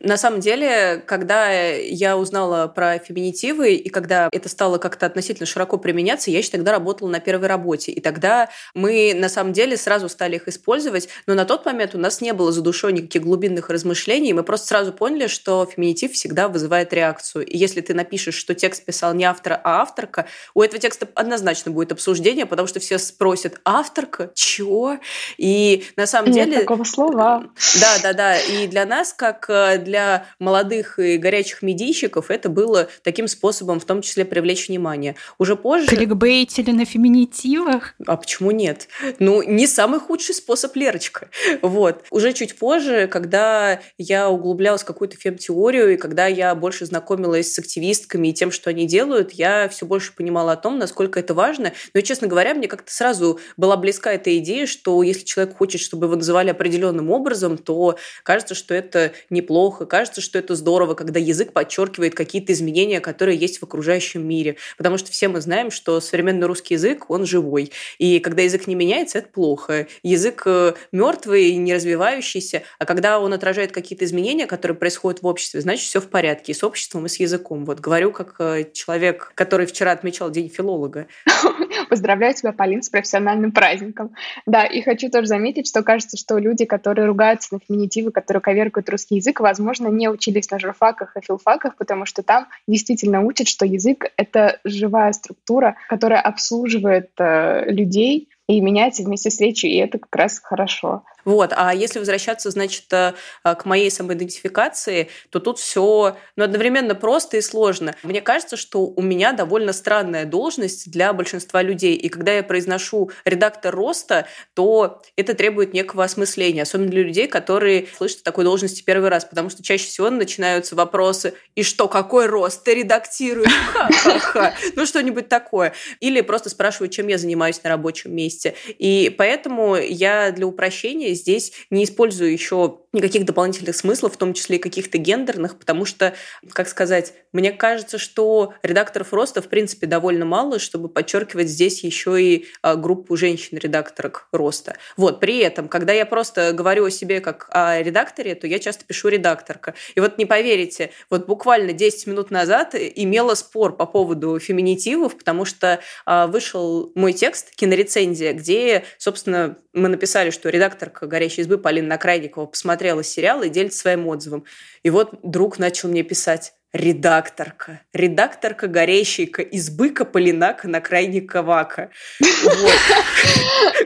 На 0.00 0.16
самом 0.16 0.40
деле, 0.40 1.02
когда 1.06 1.50
я 1.50 2.16
узнала 2.16 2.68
про 2.68 2.98
феминитивы, 2.98 3.74
и 3.74 3.88
когда 3.90 4.28
это 4.32 4.48
стало 4.48 4.78
как-то 4.78 5.06
относительно 5.06 5.46
широко 5.46 5.76
применяться, 5.76 6.30
я 6.30 6.38
еще 6.38 6.50
тогда 6.50 6.72
работала 6.72 7.08
на 7.08 7.20
первой 7.20 7.48
работе. 7.48 7.92
И 7.92 8.00
тогда 8.00 8.48
мы, 8.74 9.12
на 9.14 9.28
самом 9.28 9.52
деле, 9.52 9.76
сразу 9.76 10.08
стали 10.08 10.36
их 10.36 10.48
использовать, 10.48 11.08
но 11.26 11.34
на 11.34 11.44
тот 11.44 11.66
момент 11.66 11.94
у 11.94 11.98
нас 11.98 12.22
не 12.22 12.32
было 12.32 12.50
за 12.50 12.62
душой 12.62 12.94
никаких 12.94 13.22
глубинных 13.22 13.68
размышлений, 13.68 14.32
мы 14.32 14.42
просто 14.42 14.68
сразу 14.68 14.92
поняли, 14.92 15.26
что 15.26 15.66
феминитив 15.66 16.12
всегда 16.12 16.48
вызывает 16.48 16.92
реакцию. 16.94 17.44
И 17.46 17.58
если 17.58 17.82
ты 17.82 17.92
напишешь, 17.92 18.34
что 18.34 18.54
текст 18.54 18.84
писал 18.84 19.12
не 19.12 19.24
автор, 19.24 19.60
а 19.64 19.82
авторка, 19.82 20.26
у 20.54 20.62
этого 20.62 20.80
текста 20.80 21.08
однозначно 21.14 21.72
будет 21.72 21.92
обсуждение, 21.92 22.46
потому 22.46 22.68
что 22.68 22.80
все 22.80 22.98
спросят, 22.98 23.60
авторка? 23.64 24.30
Чего? 24.34 24.98
И 25.36 25.84
на 25.96 26.06
самом 26.06 26.30
Нет 26.30 26.48
деле... 26.48 26.60
такого 26.60 26.84
слова. 26.84 27.50
Да, 27.80 27.98
да, 28.02 28.12
да. 28.14 28.38
И 28.38 28.66
для 28.66 28.86
нас, 28.86 29.12
как 29.12 29.46
э, 29.50 29.78
для 29.90 30.26
молодых 30.38 31.00
и 31.00 31.16
горячих 31.16 31.62
медийщиков 31.62 32.30
это 32.30 32.48
было 32.48 32.88
таким 33.02 33.26
способом 33.26 33.80
в 33.80 33.84
том 33.84 34.02
числе 34.02 34.24
привлечь 34.24 34.68
внимание. 34.68 35.16
Уже 35.36 35.56
позже... 35.56 35.88
Кликбейтили 35.88 36.70
на 36.70 36.84
феминитивах? 36.84 37.94
А 38.06 38.16
почему 38.16 38.52
нет? 38.52 38.86
Ну, 39.18 39.42
не 39.42 39.66
самый 39.66 39.98
худший 39.98 40.36
способ, 40.36 40.76
Лерочка. 40.76 41.28
Вот. 41.60 42.04
Уже 42.12 42.32
чуть 42.32 42.56
позже, 42.56 43.08
когда 43.08 43.80
я 43.98 44.30
углублялась 44.30 44.82
в 44.82 44.84
какую-то 44.84 45.16
фем-теорию, 45.16 45.94
и 45.94 45.96
когда 45.96 46.28
я 46.28 46.54
больше 46.54 46.86
знакомилась 46.86 47.52
с 47.52 47.58
активистками 47.58 48.28
и 48.28 48.32
тем, 48.32 48.52
что 48.52 48.70
они 48.70 48.86
делают, 48.86 49.32
я 49.32 49.68
все 49.68 49.86
больше 49.86 50.14
понимала 50.14 50.52
о 50.52 50.56
том, 50.56 50.78
насколько 50.78 51.18
это 51.18 51.34
важно. 51.34 51.72
Но, 51.94 52.00
честно 52.00 52.28
говоря, 52.28 52.54
мне 52.54 52.68
как-то 52.68 52.92
сразу 52.92 53.40
была 53.56 53.76
близка 53.76 54.12
эта 54.12 54.38
идея, 54.38 54.66
что 54.66 55.02
если 55.02 55.24
человек 55.24 55.56
хочет, 55.56 55.80
чтобы 55.80 56.06
его 56.06 56.14
называли 56.14 56.50
определенным 56.50 57.10
образом, 57.10 57.58
то 57.58 57.98
кажется, 58.22 58.54
что 58.54 58.72
это 58.72 59.10
неплохо, 59.30 59.79
и 59.80 59.86
кажется, 59.86 60.20
что 60.20 60.38
это 60.38 60.54
здорово, 60.54 60.94
когда 60.94 61.18
язык 61.18 61.52
подчеркивает 61.52 62.14
какие-то 62.14 62.52
изменения, 62.52 63.00
которые 63.00 63.38
есть 63.38 63.58
в 63.58 63.62
окружающем 63.62 64.26
мире. 64.26 64.56
Потому 64.76 64.98
что 64.98 65.10
все 65.10 65.28
мы 65.28 65.40
знаем, 65.40 65.70
что 65.70 66.00
современный 66.00 66.46
русский 66.46 66.74
язык, 66.74 67.10
он 67.10 67.26
живой. 67.26 67.72
И 67.98 68.20
когда 68.20 68.42
язык 68.42 68.66
не 68.66 68.74
меняется, 68.74 69.18
это 69.18 69.28
плохо. 69.28 69.86
Язык 70.02 70.42
э, 70.46 70.74
мертвый, 70.92 71.56
не 71.56 71.74
развивающийся, 71.74 72.62
а 72.78 72.84
когда 72.84 73.20
он 73.20 73.32
отражает 73.32 73.72
какие-то 73.72 74.04
изменения, 74.04 74.46
которые 74.46 74.76
происходят 74.76 75.22
в 75.22 75.26
обществе, 75.26 75.60
значит, 75.60 75.84
все 75.84 76.00
в 76.00 76.08
порядке 76.08 76.52
и 76.52 76.54
с 76.54 76.62
обществом, 76.62 77.06
и 77.06 77.08
с 77.08 77.18
языком. 77.20 77.64
Вот 77.64 77.80
говорю 77.80 78.12
как 78.12 78.36
э, 78.38 78.64
человек, 78.72 79.32
который 79.34 79.66
вчера 79.66 79.92
отмечал 79.92 80.30
День 80.30 80.48
филолога. 80.48 81.06
Поздравляю 81.88 82.34
тебя, 82.34 82.52
Полин, 82.52 82.82
с 82.82 82.88
профессиональным 82.88 83.52
праздником. 83.52 84.14
Да, 84.46 84.64
и 84.64 84.82
хочу 84.82 85.10
тоже 85.10 85.26
заметить, 85.26 85.66
что 85.66 85.82
кажется, 85.82 86.16
что 86.16 86.38
люди, 86.38 86.64
которые 86.64 87.06
ругаются 87.06 87.54
на 87.54 87.60
феминитивы, 87.60 88.12
которые 88.12 88.40
коверкают 88.40 88.88
русский 88.88 89.16
язык, 89.16 89.40
возможно, 89.40 89.69
возможно, 89.70 89.94
не 89.94 90.08
учились 90.08 90.50
на 90.50 90.58
журфаках 90.58 91.16
и 91.16 91.20
филфаках, 91.20 91.76
потому 91.76 92.06
что 92.06 92.22
там 92.22 92.48
действительно 92.66 93.22
учат, 93.22 93.48
что 93.48 93.64
язык— 93.64 94.06
это 94.16 94.58
живая 94.64 95.12
структура, 95.12 95.76
которая 95.88 96.20
обслуживает 96.20 97.10
э, 97.18 97.70
людей, 97.70 98.28
и 98.48 98.60
меняется 98.60 99.04
вместе 99.04 99.30
с 99.30 99.40
речью, 99.40 99.70
и 99.70 99.76
это 99.76 99.98
как 99.98 100.14
раз 100.16 100.40
хорошо. 100.40 101.04
Вот. 101.24 101.52
А 101.56 101.74
если 101.74 101.98
возвращаться, 101.98 102.50
значит, 102.50 102.92
э, 102.92 103.14
к 103.42 103.64
моей 103.64 103.90
самоидентификации, 103.90 105.08
то 105.30 105.40
тут 105.40 105.58
все 105.58 106.16
ну, 106.36 106.44
одновременно 106.44 106.94
просто 106.94 107.36
и 107.36 107.40
сложно. 107.40 107.94
Мне 108.02 108.20
кажется, 108.20 108.56
что 108.56 108.86
у 108.86 109.02
меня 109.02 109.32
довольно 109.32 109.72
странная 109.72 110.24
должность 110.24 110.90
для 110.90 111.12
большинства 111.12 111.62
людей. 111.62 111.94
И 111.94 112.08
когда 112.08 112.32
я 112.32 112.42
произношу 112.42 113.10
редактор 113.24 113.74
роста, 113.74 114.26
то 114.54 115.02
это 115.16 115.34
требует 115.34 115.74
некого 115.74 116.04
осмысления, 116.04 116.62
особенно 116.62 116.90
для 116.90 117.02
людей, 117.02 117.26
которые 117.26 117.88
слышат 117.96 118.20
о 118.20 118.24
такой 118.24 118.44
должности 118.44 118.82
первый 118.82 119.10
раз, 119.10 119.24
потому 119.24 119.50
что 119.50 119.62
чаще 119.62 119.86
всего 119.86 120.10
начинаются 120.10 120.74
вопросы 120.74 121.34
«И 121.54 121.62
что, 121.62 121.88
какой 121.88 122.26
рост 122.26 122.64
ты 122.64 122.74
редактируешь?» 122.74 123.50
Ха-ха-ха. 123.72 124.54
Ну, 124.76 124.86
что-нибудь 124.86 125.28
такое. 125.28 125.72
Или 126.00 126.20
просто 126.20 126.48
спрашивают, 126.48 126.92
чем 126.92 127.08
я 127.08 127.18
занимаюсь 127.18 127.62
на 127.62 127.70
рабочем 127.70 128.14
месте. 128.14 128.54
И 128.78 129.14
поэтому 129.16 129.76
я 129.76 130.30
для 130.30 130.46
упрощения 130.46 131.09
здесь 131.14 131.52
не 131.70 131.84
использую 131.84 132.32
еще 132.32 132.78
никаких 132.92 133.24
дополнительных 133.24 133.76
смыслов, 133.76 134.14
в 134.14 134.16
том 134.16 134.34
числе 134.34 134.56
и 134.56 134.60
каких-то 134.60 134.98
гендерных, 134.98 135.58
потому 135.58 135.84
что, 135.84 136.14
как 136.52 136.68
сказать, 136.68 137.12
мне 137.32 137.52
кажется, 137.52 137.98
что 137.98 138.54
редакторов 138.62 139.12
роста, 139.12 139.40
в 139.40 139.48
принципе, 139.48 139.86
довольно 139.86 140.24
мало, 140.24 140.58
чтобы 140.58 140.88
подчеркивать 140.88 141.48
здесь 141.48 141.84
еще 141.84 142.20
и 142.20 142.46
а, 142.62 142.74
группу 142.74 143.16
женщин-редакторок 143.16 144.28
роста. 144.32 144.76
Вот, 144.96 145.20
при 145.20 145.38
этом, 145.38 145.68
когда 145.68 145.92
я 145.92 146.04
просто 146.04 146.52
говорю 146.52 146.86
о 146.86 146.90
себе 146.90 147.20
как 147.20 147.48
о 147.52 147.80
редакторе, 147.80 148.34
то 148.34 148.48
я 148.48 148.58
часто 148.58 148.84
пишу 148.84 149.08
редакторка. 149.08 149.74
И 149.94 150.00
вот 150.00 150.18
не 150.18 150.26
поверите, 150.26 150.90
вот 151.08 151.26
буквально 151.26 151.72
10 151.72 152.08
минут 152.08 152.32
назад 152.32 152.74
имела 152.74 153.34
спор 153.34 153.76
по 153.76 153.86
поводу 153.86 154.38
феминитивов, 154.40 155.16
потому 155.16 155.44
что 155.44 155.80
а, 156.06 156.26
вышел 156.26 156.90
мой 156.96 157.12
текст, 157.12 157.54
кинорецензия, 157.54 158.32
где, 158.32 158.84
собственно, 158.98 159.56
мы 159.72 159.88
написали, 159.88 160.30
что 160.30 160.48
редакторка 160.48 161.06
«Горящей 161.06 161.42
избы» 161.42 161.56
Полина 161.56 161.86
Накрайникова 161.88 162.46
посмотрела 162.46 162.79
сериал 163.02 163.42
и 163.42 163.48
делится 163.48 163.80
своим 163.80 164.06
отзывом. 164.06 164.44
И 164.82 164.90
вот 164.90 165.18
друг 165.22 165.58
начал 165.58 165.88
мне 165.88 166.02
писать 166.02 166.54
редакторка. 166.72 167.80
Редакторка 167.92 168.68
горящейка 168.68 169.42
избы 169.42 169.90
Каполинака 169.90 170.68
на 170.68 170.80
крайне 170.80 171.20
Кавака. 171.20 171.90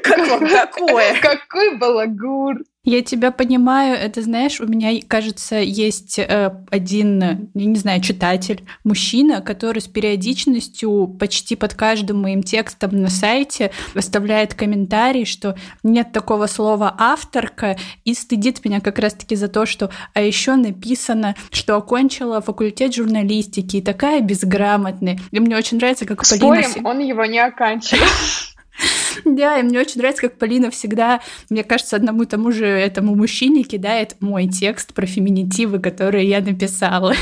Как 0.04 0.28
вам 0.28 0.46
такое? 0.48 1.18
Какой 1.22 1.78
балагур! 1.78 2.58
Я 2.84 3.00
тебя 3.00 3.30
понимаю. 3.30 3.96
Это, 3.96 4.20
знаешь, 4.20 4.60
у 4.60 4.66
меня, 4.66 4.90
кажется, 5.08 5.56
есть 5.56 6.18
э, 6.18 6.54
один, 6.70 7.48
я 7.54 7.64
не 7.64 7.76
знаю, 7.76 8.02
читатель, 8.02 8.62
мужчина, 8.84 9.40
который 9.40 9.78
с 9.78 9.86
периодичностью 9.88 11.06
почти 11.18 11.56
под 11.56 11.72
каждым 11.72 12.20
моим 12.20 12.42
текстом 12.42 13.00
на 13.00 13.08
сайте 13.08 13.70
оставляет 13.94 14.52
комментарий, 14.52 15.24
что 15.24 15.56
нет 15.82 16.12
такого 16.12 16.46
слова 16.46 16.94
авторка 16.98 17.78
и 18.04 18.12
стыдит 18.12 18.62
меня 18.62 18.82
как 18.82 18.98
раз-таки 18.98 19.34
за 19.34 19.48
то, 19.48 19.64
что 19.64 19.88
а 20.12 20.20
еще 20.20 20.56
написано, 20.56 21.36
что 21.50 21.76
окончила 21.76 22.42
факультет 22.42 22.94
журналистики 22.94 23.78
и 23.78 23.82
такая 23.82 24.20
безграмотная. 24.20 25.18
И 25.30 25.40
мне 25.40 25.56
очень 25.56 25.78
нравится, 25.78 26.04
как 26.04 26.22
Спорим, 26.26 26.70
Полина... 26.74 26.88
он 26.90 26.98
его 26.98 27.24
не 27.24 27.38
оканчивал. 27.38 28.04
Да, 29.24 29.58
и 29.58 29.62
мне 29.62 29.80
очень 29.80 29.98
нравится, 29.98 30.22
как 30.22 30.38
Полина 30.38 30.70
всегда, 30.70 31.20
мне 31.50 31.64
кажется, 31.64 31.96
одному 31.96 32.24
тому 32.24 32.52
же 32.52 32.66
этому 32.66 33.14
мужчине 33.14 33.62
кидает 33.62 34.16
мой 34.20 34.48
текст 34.48 34.94
про 34.94 35.06
феминитивы, 35.06 35.78
которые 35.78 36.28
я 36.28 36.40
написала. 36.40 37.14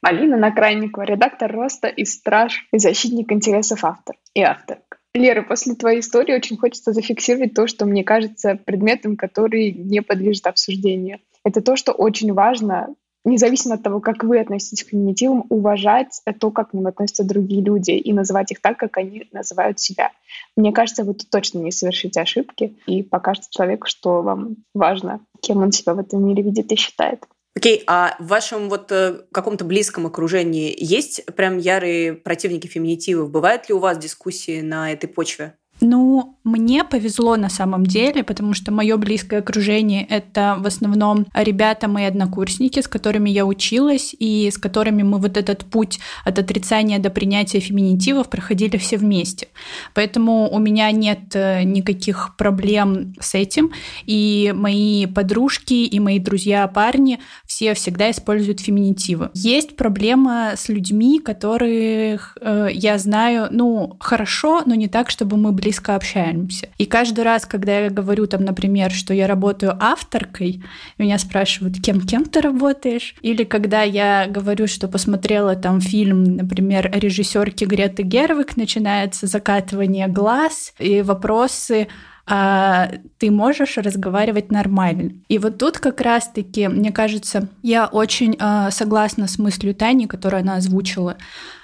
Полина 0.00 0.36
Накрайникова, 0.36 1.04
редактор 1.04 1.50
роста 1.50 1.88
и 1.88 2.04
страж 2.04 2.66
и 2.72 2.78
защитник 2.78 3.32
интересов 3.32 3.84
автор 3.84 4.16
и 4.34 4.42
автор. 4.42 4.78
Лера, 5.14 5.42
после 5.42 5.74
твоей 5.74 6.00
истории 6.00 6.34
очень 6.34 6.56
хочется 6.56 6.92
зафиксировать 6.92 7.54
то, 7.54 7.66
что 7.68 7.86
мне 7.86 8.02
кажется 8.02 8.58
предметом, 8.62 9.16
который 9.16 9.72
не 9.72 10.02
подлежит 10.02 10.46
обсуждению. 10.46 11.20
Это 11.44 11.60
то, 11.60 11.76
что 11.76 11.92
очень 11.92 12.32
важно 12.32 12.88
независимо 13.24 13.74
от 13.74 13.82
того, 13.82 14.00
как 14.00 14.22
вы 14.22 14.38
относитесь 14.38 14.84
к 14.84 14.88
феминитивам, 14.88 15.46
уважать 15.48 16.20
то, 16.38 16.50
как 16.50 16.70
к 16.70 16.74
ним 16.74 16.86
относятся 16.86 17.24
другие 17.24 17.62
люди, 17.62 17.92
и 17.92 18.12
называть 18.12 18.52
их 18.52 18.60
так, 18.60 18.78
как 18.78 18.96
они 18.96 19.28
называют 19.32 19.80
себя. 19.80 20.10
Мне 20.56 20.72
кажется, 20.72 21.04
вы 21.04 21.14
тут 21.14 21.30
точно 21.30 21.58
не 21.58 21.72
совершите 21.72 22.20
ошибки 22.20 22.76
и 22.86 23.02
покажете 23.02 23.48
человеку, 23.50 23.86
что 23.86 24.22
вам 24.22 24.56
важно, 24.74 25.20
кем 25.40 25.58
он 25.58 25.72
себя 25.72 25.94
в 25.94 25.98
этом 25.98 26.26
мире 26.26 26.42
видит 26.42 26.70
и 26.72 26.76
считает. 26.76 27.24
Окей, 27.56 27.78
okay, 27.78 27.84
а 27.86 28.16
в 28.18 28.26
вашем 28.26 28.68
вот 28.68 28.90
э, 28.90 29.20
каком-то 29.30 29.64
близком 29.64 30.06
окружении 30.06 30.74
есть 30.76 31.24
прям 31.36 31.58
ярые 31.58 32.14
противники 32.14 32.66
феминитивов? 32.66 33.30
Бывают 33.30 33.68
ли 33.68 33.74
у 33.74 33.78
вас 33.78 33.96
дискуссии 33.96 34.60
на 34.60 34.92
этой 34.92 35.06
почве? 35.06 35.54
Ну, 35.86 36.38
мне 36.44 36.82
повезло 36.82 37.36
на 37.36 37.50
самом 37.50 37.84
деле, 37.84 38.24
потому 38.24 38.54
что 38.54 38.72
мое 38.72 38.96
близкое 38.96 39.40
окружение— 39.40 40.06
это 40.08 40.56
в 40.58 40.66
основном 40.66 41.26
ребята, 41.34 41.88
мои 41.88 42.04
однокурсники, 42.04 42.80
с 42.80 42.88
которыми 42.88 43.28
я 43.28 43.44
училась, 43.44 44.16
и 44.18 44.50
с 44.50 44.56
которыми 44.56 45.02
мы 45.02 45.18
вот 45.18 45.36
этот 45.36 45.66
путь 45.66 46.00
от 46.24 46.38
отрицания 46.38 46.98
до 46.98 47.10
принятия 47.10 47.60
феминитивов 47.60 48.30
проходили 48.30 48.78
все 48.78 48.96
вместе. 48.96 49.48
Поэтому 49.92 50.48
у 50.50 50.58
меня 50.58 50.90
нет 50.90 51.34
э, 51.34 51.64
никаких 51.64 52.34
проблем 52.38 53.14
с 53.20 53.34
этим, 53.34 53.70
и 54.06 54.54
мои 54.56 55.04
подружки, 55.04 55.74
и 55.74 56.00
мои 56.00 56.18
друзья-парни 56.18 57.20
все 57.46 57.74
всегда 57.74 58.10
используют 58.10 58.60
феминитивы. 58.60 59.30
Есть 59.34 59.76
проблема 59.76 60.52
с 60.56 60.70
людьми, 60.70 61.20
которых 61.20 62.38
э, 62.40 62.68
я 62.72 62.96
знаю, 62.96 63.48
ну, 63.50 63.98
хорошо, 64.00 64.62
но 64.64 64.74
не 64.74 64.88
так, 64.88 65.10
чтобы 65.10 65.36
мы 65.36 65.52
близко 65.52 65.73
общаемся. 65.80 66.68
И 66.78 66.86
каждый 66.86 67.24
раз, 67.24 67.46
когда 67.46 67.80
я 67.80 67.90
говорю 67.90 68.26
там, 68.26 68.44
например, 68.44 68.90
что 68.90 69.14
я 69.14 69.26
работаю 69.26 69.76
авторкой, 69.78 70.62
меня 70.98 71.18
спрашивают, 71.18 71.80
кем, 71.82 72.00
кем 72.00 72.24
ты 72.24 72.40
работаешь? 72.40 73.14
Или 73.22 73.44
когда 73.44 73.82
я 73.82 74.26
говорю, 74.28 74.66
что 74.66 74.88
посмотрела 74.88 75.56
там 75.56 75.80
фильм, 75.80 76.24
например, 76.24 76.90
режиссерки 76.92 77.64
Греты 77.64 78.02
Гервик, 78.02 78.56
начинается 78.56 79.26
закатывание 79.26 80.08
глаз 80.08 80.74
и 80.78 81.02
вопросы, 81.02 81.88
а 82.26 82.90
ты 83.18 83.30
можешь 83.30 83.76
разговаривать 83.76 84.50
нормально. 84.50 85.12
И 85.28 85.38
вот 85.38 85.58
тут 85.58 85.78
как 85.78 86.00
раз-таки, 86.00 86.68
мне 86.68 86.90
кажется, 86.90 87.48
я 87.62 87.86
очень 87.86 88.36
э, 88.38 88.70
согласна 88.70 89.26
с 89.26 89.38
мыслью 89.38 89.74
Тани, 89.74 90.06
которую 90.06 90.40
она 90.40 90.56
озвучила, 90.56 91.18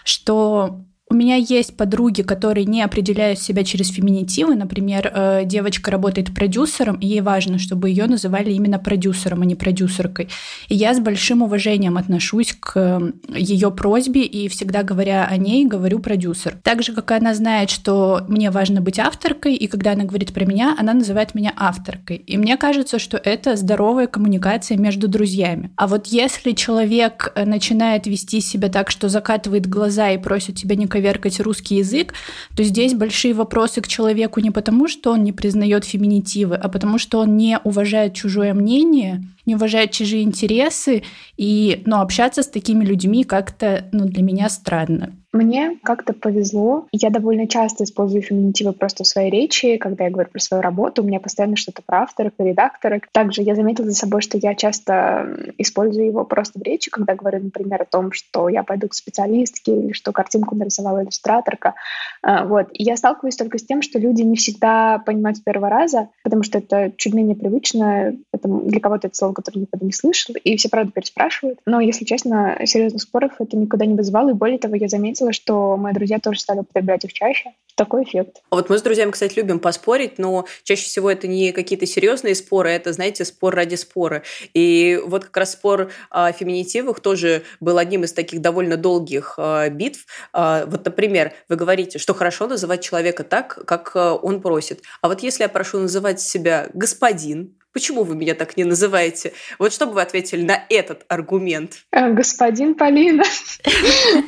что 0.04 0.82
у 1.10 1.14
меня 1.14 1.34
есть 1.34 1.76
подруги, 1.76 2.22
которые 2.22 2.64
не 2.66 2.82
определяют 2.82 3.40
себя 3.40 3.64
через 3.64 3.88
феминитивы. 3.88 4.54
Например, 4.54 5.10
э, 5.12 5.42
девочка 5.44 5.90
работает 5.90 6.32
продюсером, 6.32 6.96
и 6.96 7.06
ей 7.06 7.20
важно, 7.20 7.58
чтобы 7.58 7.90
ее 7.90 8.06
называли 8.06 8.52
именно 8.52 8.78
продюсером, 8.78 9.42
а 9.42 9.44
не 9.44 9.56
продюсеркой. 9.56 10.28
И 10.68 10.76
я 10.76 10.94
с 10.94 11.00
большим 11.00 11.42
уважением 11.42 11.96
отношусь 11.96 12.54
к 12.58 13.12
ее 13.28 13.72
просьбе 13.72 14.22
и 14.22 14.48
всегда 14.48 14.84
говоря 14.84 15.26
о 15.26 15.36
ней, 15.36 15.66
говорю 15.66 15.98
продюсер. 15.98 16.56
Так 16.62 16.84
же, 16.84 16.92
как 16.92 17.10
она 17.10 17.34
знает, 17.34 17.70
что 17.70 18.24
мне 18.28 18.52
важно 18.52 18.80
быть 18.80 19.00
авторкой, 19.00 19.56
и 19.56 19.66
когда 19.66 19.92
она 19.92 20.04
говорит 20.04 20.32
про 20.32 20.44
меня, 20.44 20.76
она 20.78 20.94
называет 20.94 21.34
меня 21.34 21.52
авторкой. 21.56 22.18
И 22.18 22.38
мне 22.38 22.56
кажется, 22.56 23.00
что 23.00 23.16
это 23.16 23.56
здоровая 23.56 24.06
коммуникация 24.06 24.78
между 24.78 25.08
друзьями. 25.08 25.72
А 25.74 25.88
вот 25.88 26.06
если 26.06 26.52
человек 26.52 27.32
э, 27.34 27.44
начинает 27.44 28.06
вести 28.06 28.40
себя 28.40 28.68
так, 28.68 28.90
что 28.92 29.08
закатывает 29.08 29.66
глаза 29.66 30.10
и 30.10 30.18
просит 30.18 30.54
тебя 30.54 30.76
не 30.76 30.86
коверкать 31.00 31.40
русский 31.40 31.76
язык, 31.76 32.14
то 32.54 32.62
здесь 32.62 32.94
большие 32.94 33.32
вопросы 33.32 33.80
к 33.80 33.88
человеку 33.88 34.40
не 34.40 34.50
потому, 34.50 34.86
что 34.86 35.12
он 35.12 35.24
не 35.24 35.32
признает 35.32 35.84
феминитивы, 35.84 36.56
а 36.56 36.68
потому 36.68 36.98
что 36.98 37.20
он 37.20 37.36
не 37.36 37.58
уважает 37.64 38.14
чужое 38.14 38.54
мнение 38.54 39.24
не 39.46 39.56
уважает 39.56 39.90
чужие 39.90 40.22
интересы, 40.22 41.02
и 41.36 41.82
ну, 41.86 42.00
общаться 42.00 42.42
с 42.42 42.46
такими 42.46 42.84
людьми 42.84 43.24
как-то 43.24 43.88
ну, 43.90 44.04
для 44.04 44.22
меня 44.22 44.48
странно. 44.48 45.12
Мне 45.32 45.78
как-то 45.82 46.12
повезло. 46.12 46.86
Я 46.92 47.10
довольно 47.10 47.46
часто 47.46 47.84
использую 47.84 48.22
феминитивы 48.22 48.72
просто 48.72 49.04
в 49.04 49.06
своей 49.06 49.30
речи, 49.30 49.76
когда 49.76 50.04
я 50.04 50.10
говорю 50.10 50.30
про 50.30 50.40
свою 50.40 50.62
работу. 50.62 51.02
У 51.02 51.06
меня 51.06 51.20
постоянно 51.20 51.56
что-то 51.56 51.82
про 51.82 52.02
авторов 52.02 52.32
и 52.38 52.44
редакторов. 52.44 53.02
Также 53.12 53.42
я 53.42 53.54
заметила 53.54 53.88
за 53.88 53.94
собой, 53.94 54.22
что 54.22 54.38
я 54.38 54.54
часто 54.54 55.52
использую 55.58 56.06
его 56.06 56.24
просто 56.24 56.58
в 56.58 56.62
речи, 56.62 56.90
когда 56.90 57.14
говорю, 57.14 57.44
например, 57.44 57.82
о 57.82 57.84
том, 57.86 58.12
что 58.12 58.48
я 58.48 58.62
пойду 58.64 58.88
к 58.88 58.94
специалистке 58.94 59.76
или 59.76 59.92
что 59.92 60.12
картинку 60.12 60.56
нарисовала 60.56 61.02
иллюстраторка. 61.02 61.74
А, 62.22 62.44
вот. 62.44 62.68
И 62.72 62.82
я 62.82 62.96
сталкиваюсь 62.96 63.36
только 63.36 63.58
с 63.58 63.64
тем, 63.64 63.82
что 63.82 63.98
люди 63.98 64.22
не 64.22 64.36
всегда 64.36 64.98
понимают 64.98 65.38
с 65.38 65.40
первого 65.40 65.68
раза, 65.68 66.08
потому 66.24 66.42
что 66.42 66.58
это 66.58 66.92
чуть 66.96 67.14
менее 67.14 67.36
привычно. 67.36 68.16
Это, 68.32 68.48
для 68.48 68.80
кого-то 68.80 69.06
это 69.06 69.16
слово 69.16 69.32
который 69.32 69.60
никогда 69.60 69.86
не 69.86 69.92
слышал, 69.92 70.34
и 70.34 70.56
все, 70.56 70.68
правда, 70.68 70.92
переспрашивают. 70.92 71.60
Но, 71.66 71.80
если 71.80 72.04
честно, 72.04 72.58
серьезных 72.64 73.02
споров 73.02 73.32
это 73.38 73.56
никуда 73.56 73.86
не 73.86 73.94
вызывало, 73.94 74.30
и 74.30 74.34
более 74.34 74.58
того, 74.58 74.74
я 74.74 74.88
заметила, 74.88 75.19
что 75.32 75.76
мои 75.76 75.92
друзья 75.92 76.18
тоже 76.18 76.40
стали 76.40 76.60
употреблять 76.60 77.04
их 77.04 77.12
чаще. 77.12 77.50
Такой 77.76 78.02
эффект. 78.02 78.42
А 78.50 78.56
вот 78.56 78.68
мы 78.68 78.76
с 78.76 78.82
друзьями, 78.82 79.10
кстати, 79.10 79.36
любим 79.36 79.58
поспорить, 79.58 80.18
но 80.18 80.44
чаще 80.64 80.84
всего 80.84 81.10
это 81.10 81.26
не 81.26 81.52
какие-то 81.52 81.86
серьезные 81.86 82.34
споры, 82.34 82.70
это, 82.70 82.92
знаете, 82.92 83.24
спор 83.24 83.54
ради 83.54 83.76
спора. 83.76 84.22
И 84.52 85.00
вот 85.06 85.24
как 85.24 85.36
раз 85.38 85.52
спор 85.52 85.90
о 86.10 86.30
феминитивах 86.32 87.00
тоже 87.00 87.42
был 87.60 87.78
одним 87.78 88.04
из 88.04 88.12
таких 88.12 88.42
довольно 88.42 88.76
долгих 88.76 89.38
битв. 89.70 90.04
Вот, 90.34 90.84
например, 90.84 91.32
вы 91.48 91.56
говорите, 91.56 91.98
что 91.98 92.12
хорошо 92.12 92.48
называть 92.48 92.82
человека 92.82 93.24
так, 93.24 93.64
как 93.66 93.92
он 93.94 94.42
просит. 94.42 94.82
А 95.00 95.08
вот 95.08 95.22
если 95.22 95.44
я 95.44 95.48
прошу 95.48 95.78
называть 95.78 96.20
себя 96.20 96.68
господин, 96.74 97.56
Почему 97.72 98.02
вы 98.02 98.16
меня 98.16 98.34
так 98.34 98.56
не 98.56 98.64
называете? 98.64 99.32
Вот 99.58 99.72
что 99.72 99.86
бы 99.86 99.92
вы 99.92 100.02
ответили 100.02 100.42
на 100.42 100.60
этот 100.68 101.04
аргумент? 101.08 101.84
Э, 101.92 102.12
господин 102.12 102.74
Полина. 102.74 103.22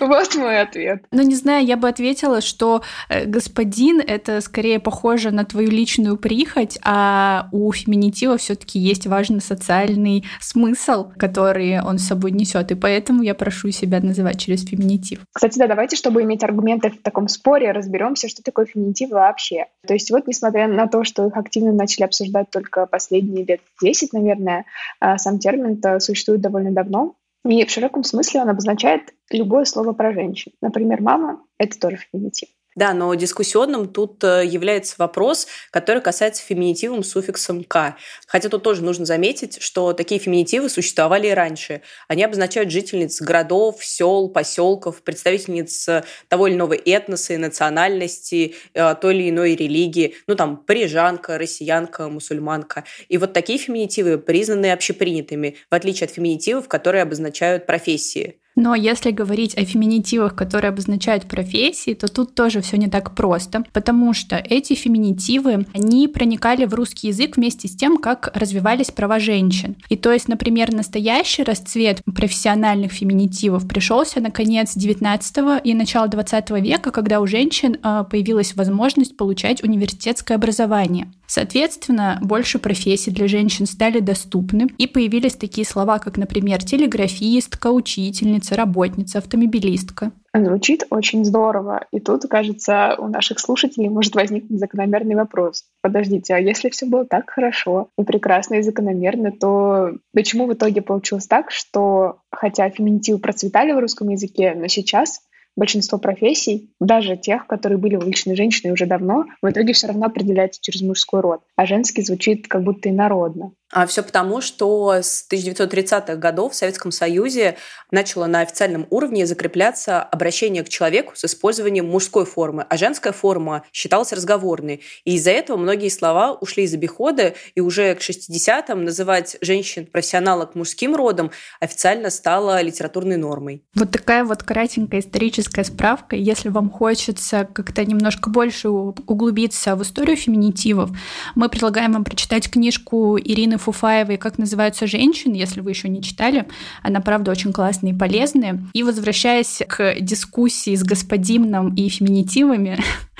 Вот 0.01 0.35
мой 0.37 0.61
ответ. 0.61 1.05
Ну, 1.11 1.23
не 1.23 1.35
знаю, 1.35 1.65
я 1.65 1.77
бы 1.77 1.89
ответила, 1.89 2.41
что 2.41 2.83
э, 3.09 3.25
господин— 3.25 4.01
это 4.07 4.41
скорее 4.41 4.79
похоже 4.79 5.31
на 5.31 5.45
твою 5.45 5.71
личную 5.71 6.17
прихоть, 6.17 6.79
а 6.85 7.49
у 7.53 7.73
феминитива 7.73 8.37
все 8.37 8.55
таки 8.55 8.79
есть 8.79 9.07
важный 9.07 9.41
социальный 9.41 10.25
смысл, 10.41 11.11
который 11.17 11.81
он 11.83 11.99
с 11.99 12.07
собой 12.07 12.31
несет, 12.31 12.71
и 12.71 12.75
поэтому 12.75 13.23
я 13.23 13.35
прошу 13.35 13.71
себя 13.71 14.01
называть 14.01 14.39
через 14.39 14.65
феминитив. 14.65 15.21
Кстати, 15.33 15.59
да, 15.59 15.67
давайте, 15.67 15.97
чтобы 15.97 16.23
иметь 16.23 16.45
аргументы 16.45 16.91
в 16.91 17.03
таком 17.03 17.29
споре, 17.29 17.73
разберемся, 17.73 18.29
что 18.29 18.43
такое 18.43 18.67
феминитив 18.67 19.11
вообще. 19.11 19.67
То 19.87 19.95
есть 19.95 20.11
вот, 20.11 20.27
несмотря 20.27 20.69
на 20.69 20.87
то, 20.87 21.05
что 21.05 21.27
их 21.27 21.37
активно 21.37 21.73
начали 21.73 22.05
обсуждать 22.05 22.51
только 22.51 22.87
последние 22.87 23.32
последние 23.33 23.45
лет 23.45 23.61
10, 23.81 24.13
наверное, 24.13 24.65
а, 25.01 25.19
сам 25.19 25.39
термин 25.39 25.81
существует 26.01 26.41
довольно 26.41 26.73
давно. 26.73 27.17
И 27.45 27.65
в 27.65 27.71
широком 27.71 28.05
смысле 28.05 28.43
он 28.43 28.51
обозначает 28.51 29.15
любое 29.31 29.65
слово 29.65 29.93
про 29.93 30.13
женщин. 30.13 30.53
Например, 30.61 31.01
мама— 31.01 31.45
это 31.59 31.79
тоже 31.79 31.97
феминитив. 31.97 32.49
Да, 32.75 32.95
но 32.95 33.15
дискуссионным 33.15 33.89
тут 33.89 34.25
э, 34.25 34.47
является 34.47 34.95
вопрос, 34.99 35.47
который 35.71 36.01
касается 36.01 36.43
феминитивом 36.43 37.03
с 37.03 37.11
суффиксом 37.11 37.65
«к». 37.65 37.97
Хотя 38.27 38.49
тут 38.49 38.63
тоже 38.63 38.83
нужно 38.83 39.05
заметить, 39.05 39.61
что 39.61 39.93
такие 39.93 40.19
феминитивы 40.19 40.71
существовали 40.71 41.29
и 41.29 41.33
раньше. 41.33 41.83
Они 42.09 42.25
обозначают 42.25 42.71
жительниц 42.71 43.21
городов, 43.21 43.85
сел, 43.85 44.31
поселков, 44.31 45.03
представительниц 45.03 45.87
э, 45.89 46.05
того 46.29 46.47
или 46.47 46.55
иного 46.55 46.73
этноса 46.75 47.35
и 47.35 47.37
национальности, 47.37 48.55
э, 48.73 48.95
той 48.95 49.17
или 49.17 49.29
иной 49.29 49.55
религии. 49.55 50.17
Ну, 50.27 50.35
там, 50.35 50.57
парижанка, 50.57 51.37
россиянка, 51.37 52.09
мусульманка. 52.09 52.85
И 53.09 53.19
вот 53.19 53.35
такие 53.35 53.59
феминитивы 53.59 54.17
признаны 54.17 54.73
общепринятыми, 54.73 55.57
в 55.71 55.75
отличие 55.75 56.07
от 56.07 56.13
феминитивов, 56.15 56.69
которые 56.69 57.03
обозначают 57.03 57.67
профессии. 57.67 58.42
Но 58.55 58.75
если 58.75 59.11
говорить 59.11 59.57
о 59.57 59.65
феминитивах, 59.65 60.35
которые 60.35 60.71
обозначают 60.71 61.27
профессии, 61.27 61.95
то 61.95 62.09
тут 62.09 62.35
тоже 62.35 62.61
все 62.61 62.77
не 62.77 62.89
так 62.89 63.15
просто, 63.15 63.65
потому 63.73 64.13
что 64.13 64.37
эти 64.37 64.75
феминитивы, 64.75 65.67
они 65.75 66.09
проникали 66.09 66.67
в 66.67 66.75
русский 66.75 67.09
язык 67.09 67.37
вместе 67.37 67.69
с 67.69 67.77
тем, 67.77 67.97
как 67.97 68.31
развивались 68.35 68.91
права 68.91 69.19
женщин. 69.19 69.77
И 69.89 69.97
то 69.97 70.13
есть, 70.13 70.29
например, 70.29 70.73
настоящий 70.73 71.43
расцвет 71.43 72.03
профессиональных 72.05 72.93
феминитивов 72.93 73.67
пришелся 73.67 74.21
на 74.21 74.31
конец 74.31 74.75
19 74.75 75.65
и 75.65 75.75
начало 75.75 76.09
20 76.09 76.51
века, 76.63 76.91
когда 76.91 77.21
у 77.21 77.27
женщин 77.27 77.79
а, 77.83 78.05
появилась 78.05 78.55
возможность 78.55 79.17
получать 79.17 79.63
университетское 79.63 80.37
образование. 80.37 81.11
Соответственно, 81.35 82.19
больше 82.21 82.59
профессий 82.59 83.11
для 83.11 83.27
женщин 83.27 83.65
стали 83.65 84.01
доступны, 84.01 84.67
и 84.77 84.87
появились 84.87 85.35
такие 85.35 85.67
слова, 85.67 85.99
как, 85.99 86.19
например, 86.19 86.63
телеграфистка, 86.63 87.69
учительница, 87.69 88.55
работница, 88.55 89.17
автомобилистка. 89.17 90.13
Звучит 90.35 90.85
очень 90.91 91.25
здорово. 91.25 91.87
И 91.91 92.01
тут, 92.01 92.25
кажется, 92.29 92.97
у 92.99 93.09
наших 93.09 93.39
слушателей 93.39 93.89
может 93.89 94.15
возникнуть 94.15 94.61
закономерный 94.61 95.15
вопрос. 95.15 95.65
Подождите, 95.81 96.35
а 96.35 96.39
если 96.39 96.69
все 96.69 96.85
было 96.85 97.07
так 97.07 97.31
хорошо 97.31 97.89
и 97.97 98.03
прекрасно 98.03 98.57
и 98.57 98.63
закономерно, 98.63 99.33
то 99.33 99.93
почему 100.13 100.47
в 100.47 100.53
итоге 100.53 100.83
получилось 100.83 101.29
так, 101.29 101.51
что 101.51 102.19
хотя 102.31 102.69
феминитивы 102.69 103.19
процветали 103.19 103.73
в 103.73 103.79
русском 103.79 104.11
языке, 104.11 104.53
но 104.55 104.67
сейчас 104.67 105.23
большинство 105.57 105.99
профессий, 105.99 106.71
даже 106.81 107.17
тех, 107.17 107.47
которые 107.47 107.79
были 107.79 107.97
уличной 107.97 108.37
женщиной 108.37 108.73
уже 108.73 108.87
давно, 108.87 109.27
в 109.41 109.51
итоге 109.51 109.73
все 109.73 109.89
равно 109.89 110.07
определяется 110.07 110.61
через 110.63 110.83
мужской 110.83 111.21
род, 111.21 111.43
а 111.57 111.67
женский 111.67 112.03
звучит 112.03 112.49
как 112.49 112.63
будто 112.65 112.89
инородно. 112.89 113.53
А 113.73 113.87
все 113.87 114.03
потому, 114.03 114.43
что 114.43 114.93
с 114.93 115.27
1930-х 115.33 116.17
годов 116.17 116.53
в 116.53 116.57
Советском 116.57 116.93
Союзе 116.93 117.57
начало 117.91 118.27
на 118.27 118.41
официальном 118.41 118.87
уровне 118.91 119.25
закрепляться 119.27 120.03
обращение 120.03 120.63
к 120.63 120.69
человеку 120.69 121.15
с 121.17 121.25
использованием 121.25 121.89
мужской 121.89 122.27
формы, 122.27 122.67
а 122.69 122.77
женская 122.77 123.13
форма 123.13 123.63
считалась 123.73 124.13
разговорной. 124.13 124.83
И 125.05 125.15
из-за 125.15 125.31
этого 125.31 125.57
многие 125.57 125.89
слова 125.89 126.35
ушли 126.35 126.65
из 126.65 126.75
обихода, 126.75 127.35
и 127.55 127.61
уже 127.61 127.95
к 127.95 128.01
60-м 128.01 128.85
называть 128.85 129.39
женщин-профессионалок 129.41 130.55
мужским 130.55 130.95
родом 130.95 131.31
официально 131.59 132.11
стало 132.11 132.61
литературной 132.61 133.17
нормой. 133.17 133.63
Вот 133.75 133.91
такая 133.91 134.25
вот 134.25 134.43
кратенькая 134.43 135.01
историческая 135.01 135.65
справка. 135.65 136.15
Если 136.15 136.51
вам 136.51 136.69
хочется 136.69 137.49
как-то 137.51 137.83
немножко 137.87 138.29
больше 138.29 138.69
углубиться 138.69 139.77
в 139.77 139.83
историю 139.83 140.19
феминитивов, 140.19 140.91
мы 141.35 141.49
предлагаем 141.49 141.95
вам 141.95 142.05
прочитать 142.05 142.51
книжку 142.51 143.19
Ирины 143.19 143.62
Фуфаевой 143.63 144.17
«Как 144.17 144.39
называются 144.39 144.87
женщины», 144.87 145.37
если 145.37 145.61
вы 145.61 145.71
еще 145.71 145.89
не 145.89 146.03
читали. 146.03 146.47
Она, 146.83 147.01
правда, 147.01 147.31
очень 147.31 147.53
классная 147.53 147.93
и 147.93 147.97
полезная. 147.97 148.63
И 148.73 148.83
возвращаясь 148.83 149.63
к 149.69 149.97
дискуссии 150.01 150.75
с 150.75 150.83
господином 150.83 151.75
и 151.75 151.89
феминитивами, 151.89 152.79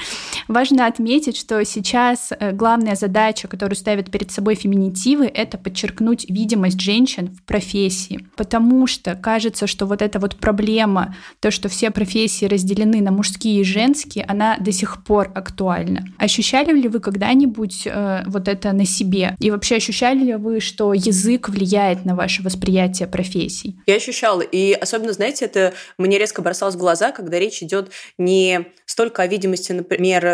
Важно 0.49 0.87
отметить, 0.87 1.37
что 1.37 1.65
сейчас 1.65 2.31
э, 2.31 2.53
главная 2.53 2.95
задача, 2.95 3.49
которую 3.49 3.77
ставят 3.77 4.11
перед 4.11 4.31
собой 4.31 4.55
феминитивы, 4.55 5.27
это 5.27 5.59
подчеркнуть 5.59 6.29
видимость 6.29 6.81
женщин 6.81 7.35
в 7.35 7.43
профессии. 7.45 8.27
Потому 8.37 8.87
что 8.87 9.15
кажется, 9.15 9.67
что 9.67 9.87
вот 9.87 10.03
эта 10.03 10.19
вот 10.19 10.37
проблема, 10.37 11.17
то, 11.41 11.51
что 11.51 11.69
все 11.69 11.91
профессии 11.91 12.47
разделены 12.47 13.01
на 13.01 13.13
мужские 13.13 13.61
и 13.61 13.65
женские, 13.65 14.25
она 14.25 14.57
до 14.59 14.73
сих 14.73 15.05
пор 15.05 15.31
актуальна. 15.35 16.05
Ощущали 16.19 16.73
ли 16.73 16.89
вы 16.89 17.01
когда-нибудь 17.01 17.87
э, 17.87 18.23
вот 18.27 18.49
это 18.49 18.73
на 18.73 18.85
себе? 18.85 19.37
И 19.39 19.51
вообще 19.51 19.77
ощущали 19.77 20.19
ли 20.19 20.35
вы, 20.35 20.61
что 20.61 20.93
язык 20.93 21.49
влияет 21.49 22.05
на 22.05 22.15
ваше 22.15 22.43
восприятие 22.43 23.09
профессий? 23.09 23.77
Я 23.87 23.97
ощущала. 23.97 24.41
И 24.41 24.73
особенно, 24.73 25.13
знаете, 25.13 25.45
это 25.45 25.73
мне 25.99 26.19
резко 26.19 26.43
бросалось 26.43 26.75
в 26.75 26.79
глаза, 26.79 27.13
когда 27.13 27.39
речь 27.39 27.63
идет 27.63 27.91
не 28.19 28.67
столько 28.87 29.23
о 29.23 29.27
видимости, 29.27 29.73
например, 29.73 29.92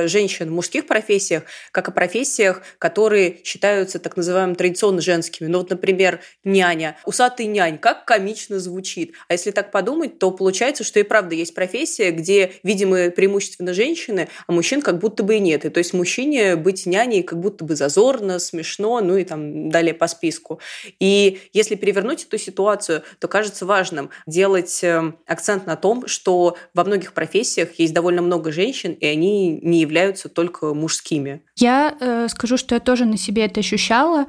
женщин 0.09 0.49
в 0.49 0.53
мужских 0.53 0.87
профессиях, 0.87 1.45
как 1.73 1.89
о 1.89 1.93
профессиях, 1.93 2.63
которые 2.79 3.41
считаются 3.45 3.99
так 3.99 4.17
называемыми 4.17 4.55
традиционно 4.55 5.01
женскими. 5.01 5.49
Ну 5.49 5.59
вот, 5.59 5.71
например, 5.71 6.21
няня. 6.45 6.97
Усатый 7.05 7.47
нянь. 7.47 7.79
Как 7.79 8.05
комично 8.05 8.59
звучит. 8.59 9.13
А 9.29 9.35
если 9.35 9.51
так 9.51 9.71
подумать, 9.71 10.19
то 10.19 10.31
получается, 10.31 10.85
что 10.85 11.01
и 11.01 11.03
правда 11.03 11.35
есть 11.35 11.55
профессия, 11.55 12.11
где 12.11 12.53
видимы 12.63 13.11
преимущественно 13.11 13.75
женщины, 13.75 14.29
а 14.47 14.53
мужчин 14.53 14.83
как 14.83 14.99
будто 14.99 15.23
бы 15.23 15.37
и 15.37 15.41
нет. 15.41 15.65
И 15.65 15.69
то 15.69 15.79
есть 15.79 15.93
мужчине 15.93 16.57
быть 16.57 16.87
няней 16.87 17.23
как 17.23 17.41
будто 17.41 17.65
бы 17.65 17.77
зазорно, 17.77 18.39
смешно, 18.39 19.01
ну 19.01 19.17
и 19.17 19.25
там 19.25 19.71
далее 19.71 19.95
по 19.95 20.07
списку. 20.07 20.61
И 20.99 21.41
если 21.53 21.75
перевернуть 21.75 22.25
эту 22.25 22.39
ситуацию, 22.39 23.03
то 23.19 23.29
кажется 23.29 23.67
важным 23.67 24.11
делать 24.27 24.81
эм, 24.83 25.19
акцент 25.27 25.67
на 25.67 25.77
том, 25.77 26.07
что 26.07 26.57
во 26.75 26.85
многих 26.85 27.13
профессиях 27.13 27.79
есть 27.79 27.95
довольно 27.95 28.23
много 28.23 28.53
женщин, 28.53 28.93
и 28.93 29.07
они 29.07 29.48
не 29.51 29.81
являются 29.81 30.29
только 30.29 30.75
мужскими. 30.75 31.43
Я 31.57 31.97
э, 31.99 32.29
скажу, 32.29 32.57
что 32.57 32.75
я 32.75 32.81
тоже 32.81 33.05
на 33.05 33.17
себе 33.17 33.45
это 33.45 33.61
ощущала. 33.61 34.27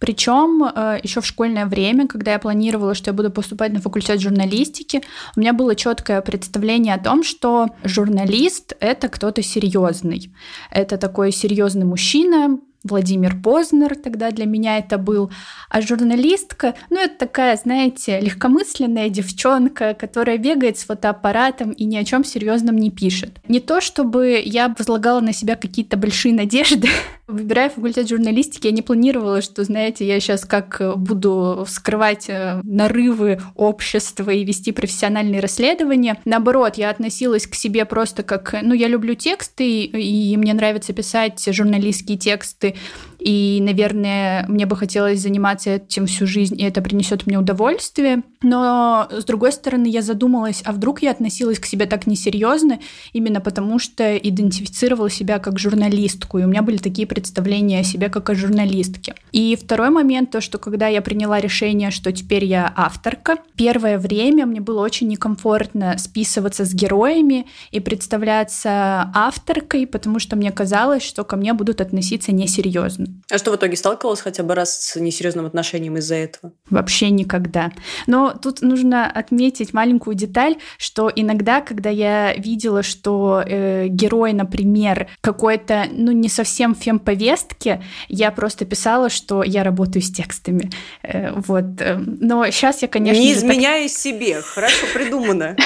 Причем 0.00 0.62
э, 0.64 1.00
еще 1.02 1.20
в 1.20 1.26
школьное 1.26 1.66
время, 1.66 2.06
когда 2.06 2.32
я 2.32 2.38
планировала, 2.38 2.94
что 2.94 3.10
я 3.10 3.14
буду 3.14 3.30
поступать 3.30 3.72
на 3.72 3.80
факультет 3.80 4.20
журналистики, 4.20 5.02
у 5.36 5.40
меня 5.40 5.52
было 5.52 5.74
четкое 5.74 6.20
представление 6.20 6.94
о 6.94 7.02
том, 7.02 7.22
что 7.24 7.68
журналист 7.84 8.76
это 8.80 9.08
кто-то 9.08 9.42
серьезный. 9.42 10.32
Это 10.70 10.98
такой 10.98 11.32
серьезный 11.32 11.84
мужчина, 11.84 12.58
Владимир 12.84 13.36
Познер 13.42 13.96
тогда 13.96 14.30
для 14.30 14.46
меня 14.46 14.78
это 14.78 14.98
был. 14.98 15.30
А 15.68 15.80
журналистка, 15.80 16.74
ну, 16.90 17.00
это 17.00 17.18
такая, 17.18 17.56
знаете, 17.56 18.20
легкомысленная 18.20 19.08
девчонка, 19.08 19.94
которая 19.94 20.38
бегает 20.38 20.78
с 20.78 20.84
фотоаппаратом 20.84 21.72
и 21.72 21.84
ни 21.84 21.96
о 21.96 22.04
чем 22.04 22.24
серьезном 22.24 22.76
не 22.76 22.90
пишет. 22.90 23.38
Не 23.48 23.60
то, 23.60 23.80
чтобы 23.80 24.42
я 24.44 24.74
возлагала 24.76 25.20
на 25.20 25.32
себя 25.32 25.56
какие-то 25.56 25.96
большие 25.96 26.34
надежды, 26.34 26.88
Выбирая 27.28 27.68
факультет 27.68 28.08
журналистики, 28.08 28.68
я 28.68 28.72
не 28.72 28.80
планировала, 28.80 29.42
что, 29.42 29.62
знаете, 29.62 30.06
я 30.06 30.18
сейчас 30.18 30.46
как 30.46 30.80
буду 30.96 31.62
вскрывать 31.68 32.24
э, 32.30 32.62
нарывы 32.64 33.38
общества 33.54 34.30
и 34.30 34.44
вести 34.44 34.72
профессиональные 34.72 35.40
расследования. 35.40 36.18
Наоборот, 36.24 36.78
я 36.78 36.88
относилась 36.88 37.46
к 37.46 37.54
себе 37.54 37.84
просто 37.84 38.22
как, 38.22 38.54
ну, 38.62 38.72
я 38.72 38.88
люблю 38.88 39.14
тексты, 39.14 39.82
и 39.82 40.34
мне 40.38 40.54
нравится 40.54 40.94
писать 40.94 41.46
журналистские 41.52 42.16
тексты, 42.16 42.67
Okay. 42.68 43.07
И, 43.18 43.58
наверное, 43.60 44.46
мне 44.48 44.66
бы 44.66 44.76
хотелось 44.76 45.20
заниматься 45.20 45.70
этим 45.70 46.06
всю 46.06 46.26
жизнь, 46.26 46.60
и 46.60 46.64
это 46.64 46.80
принесет 46.80 47.26
мне 47.26 47.38
удовольствие. 47.38 48.22
Но, 48.42 49.08
с 49.10 49.24
другой 49.24 49.52
стороны, 49.52 49.86
я 49.88 50.02
задумалась, 50.02 50.62
а 50.64 50.72
вдруг 50.72 51.02
я 51.02 51.10
относилась 51.10 51.58
к 51.58 51.66
себе 51.66 51.86
так 51.86 52.06
несерьезно, 52.06 52.78
именно 53.12 53.40
потому 53.40 53.78
что 53.78 54.16
идентифицировала 54.16 55.10
себя 55.10 55.40
как 55.40 55.58
журналистку, 55.58 56.38
и 56.38 56.44
у 56.44 56.46
меня 56.46 56.62
были 56.62 56.76
такие 56.76 57.06
представления 57.06 57.80
о 57.80 57.84
себе 57.84 58.08
как 58.08 58.30
о 58.30 58.34
журналистке. 58.34 59.14
И 59.32 59.56
второй 59.56 59.90
момент, 59.90 60.30
то, 60.30 60.40
что 60.40 60.58
когда 60.58 60.86
я 60.86 61.02
приняла 61.02 61.40
решение, 61.40 61.90
что 61.90 62.12
теперь 62.12 62.44
я 62.44 62.72
авторка, 62.76 63.38
первое 63.56 63.98
время 63.98 64.46
мне 64.46 64.60
было 64.60 64.80
очень 64.80 65.08
некомфортно 65.08 65.98
списываться 65.98 66.64
с 66.64 66.72
героями 66.72 67.46
и 67.72 67.80
представляться 67.80 69.10
авторкой, 69.14 69.86
потому 69.86 70.20
что 70.20 70.36
мне 70.36 70.52
казалось, 70.52 71.02
что 71.02 71.24
ко 71.24 71.36
мне 71.36 71.52
будут 71.52 71.80
относиться 71.80 72.32
несерьезно. 72.32 73.07
А 73.30 73.38
что 73.38 73.52
в 73.52 73.56
итоге 73.56 73.76
сталкивалась 73.76 74.20
хотя 74.20 74.42
бы 74.42 74.54
раз 74.54 74.78
с 74.80 74.96
несерьезным 74.96 75.46
отношением 75.46 75.96
из-за 75.98 76.14
этого? 76.14 76.52
Вообще 76.70 77.10
никогда. 77.10 77.72
Но 78.06 78.32
тут 78.32 78.62
нужно 78.62 79.10
отметить 79.10 79.74
маленькую 79.74 80.14
деталь, 80.14 80.56
что 80.78 81.12
иногда, 81.14 81.60
когда 81.60 81.90
я 81.90 82.34
видела, 82.34 82.82
что 82.82 83.42
э, 83.44 83.88
герой, 83.88 84.32
например, 84.32 85.08
какой-то, 85.20 85.86
ну, 85.92 86.12
не 86.12 86.28
совсем 86.28 86.74
фемповестки, 86.74 87.82
я 88.08 88.30
просто 88.30 88.64
писала, 88.64 89.10
что 89.10 89.42
я 89.42 89.62
работаю 89.62 90.02
с 90.02 90.10
текстами. 90.10 90.70
Э, 91.02 91.32
вот. 91.32 91.80
Э, 91.80 91.96
но 91.98 92.46
сейчас 92.50 92.82
я, 92.82 92.88
конечно... 92.88 93.20
Не 93.20 93.32
изменяя 93.32 93.88
так... 93.88 93.96
себе. 93.96 94.40
Хорошо 94.40 94.86
придумано. 94.94 95.56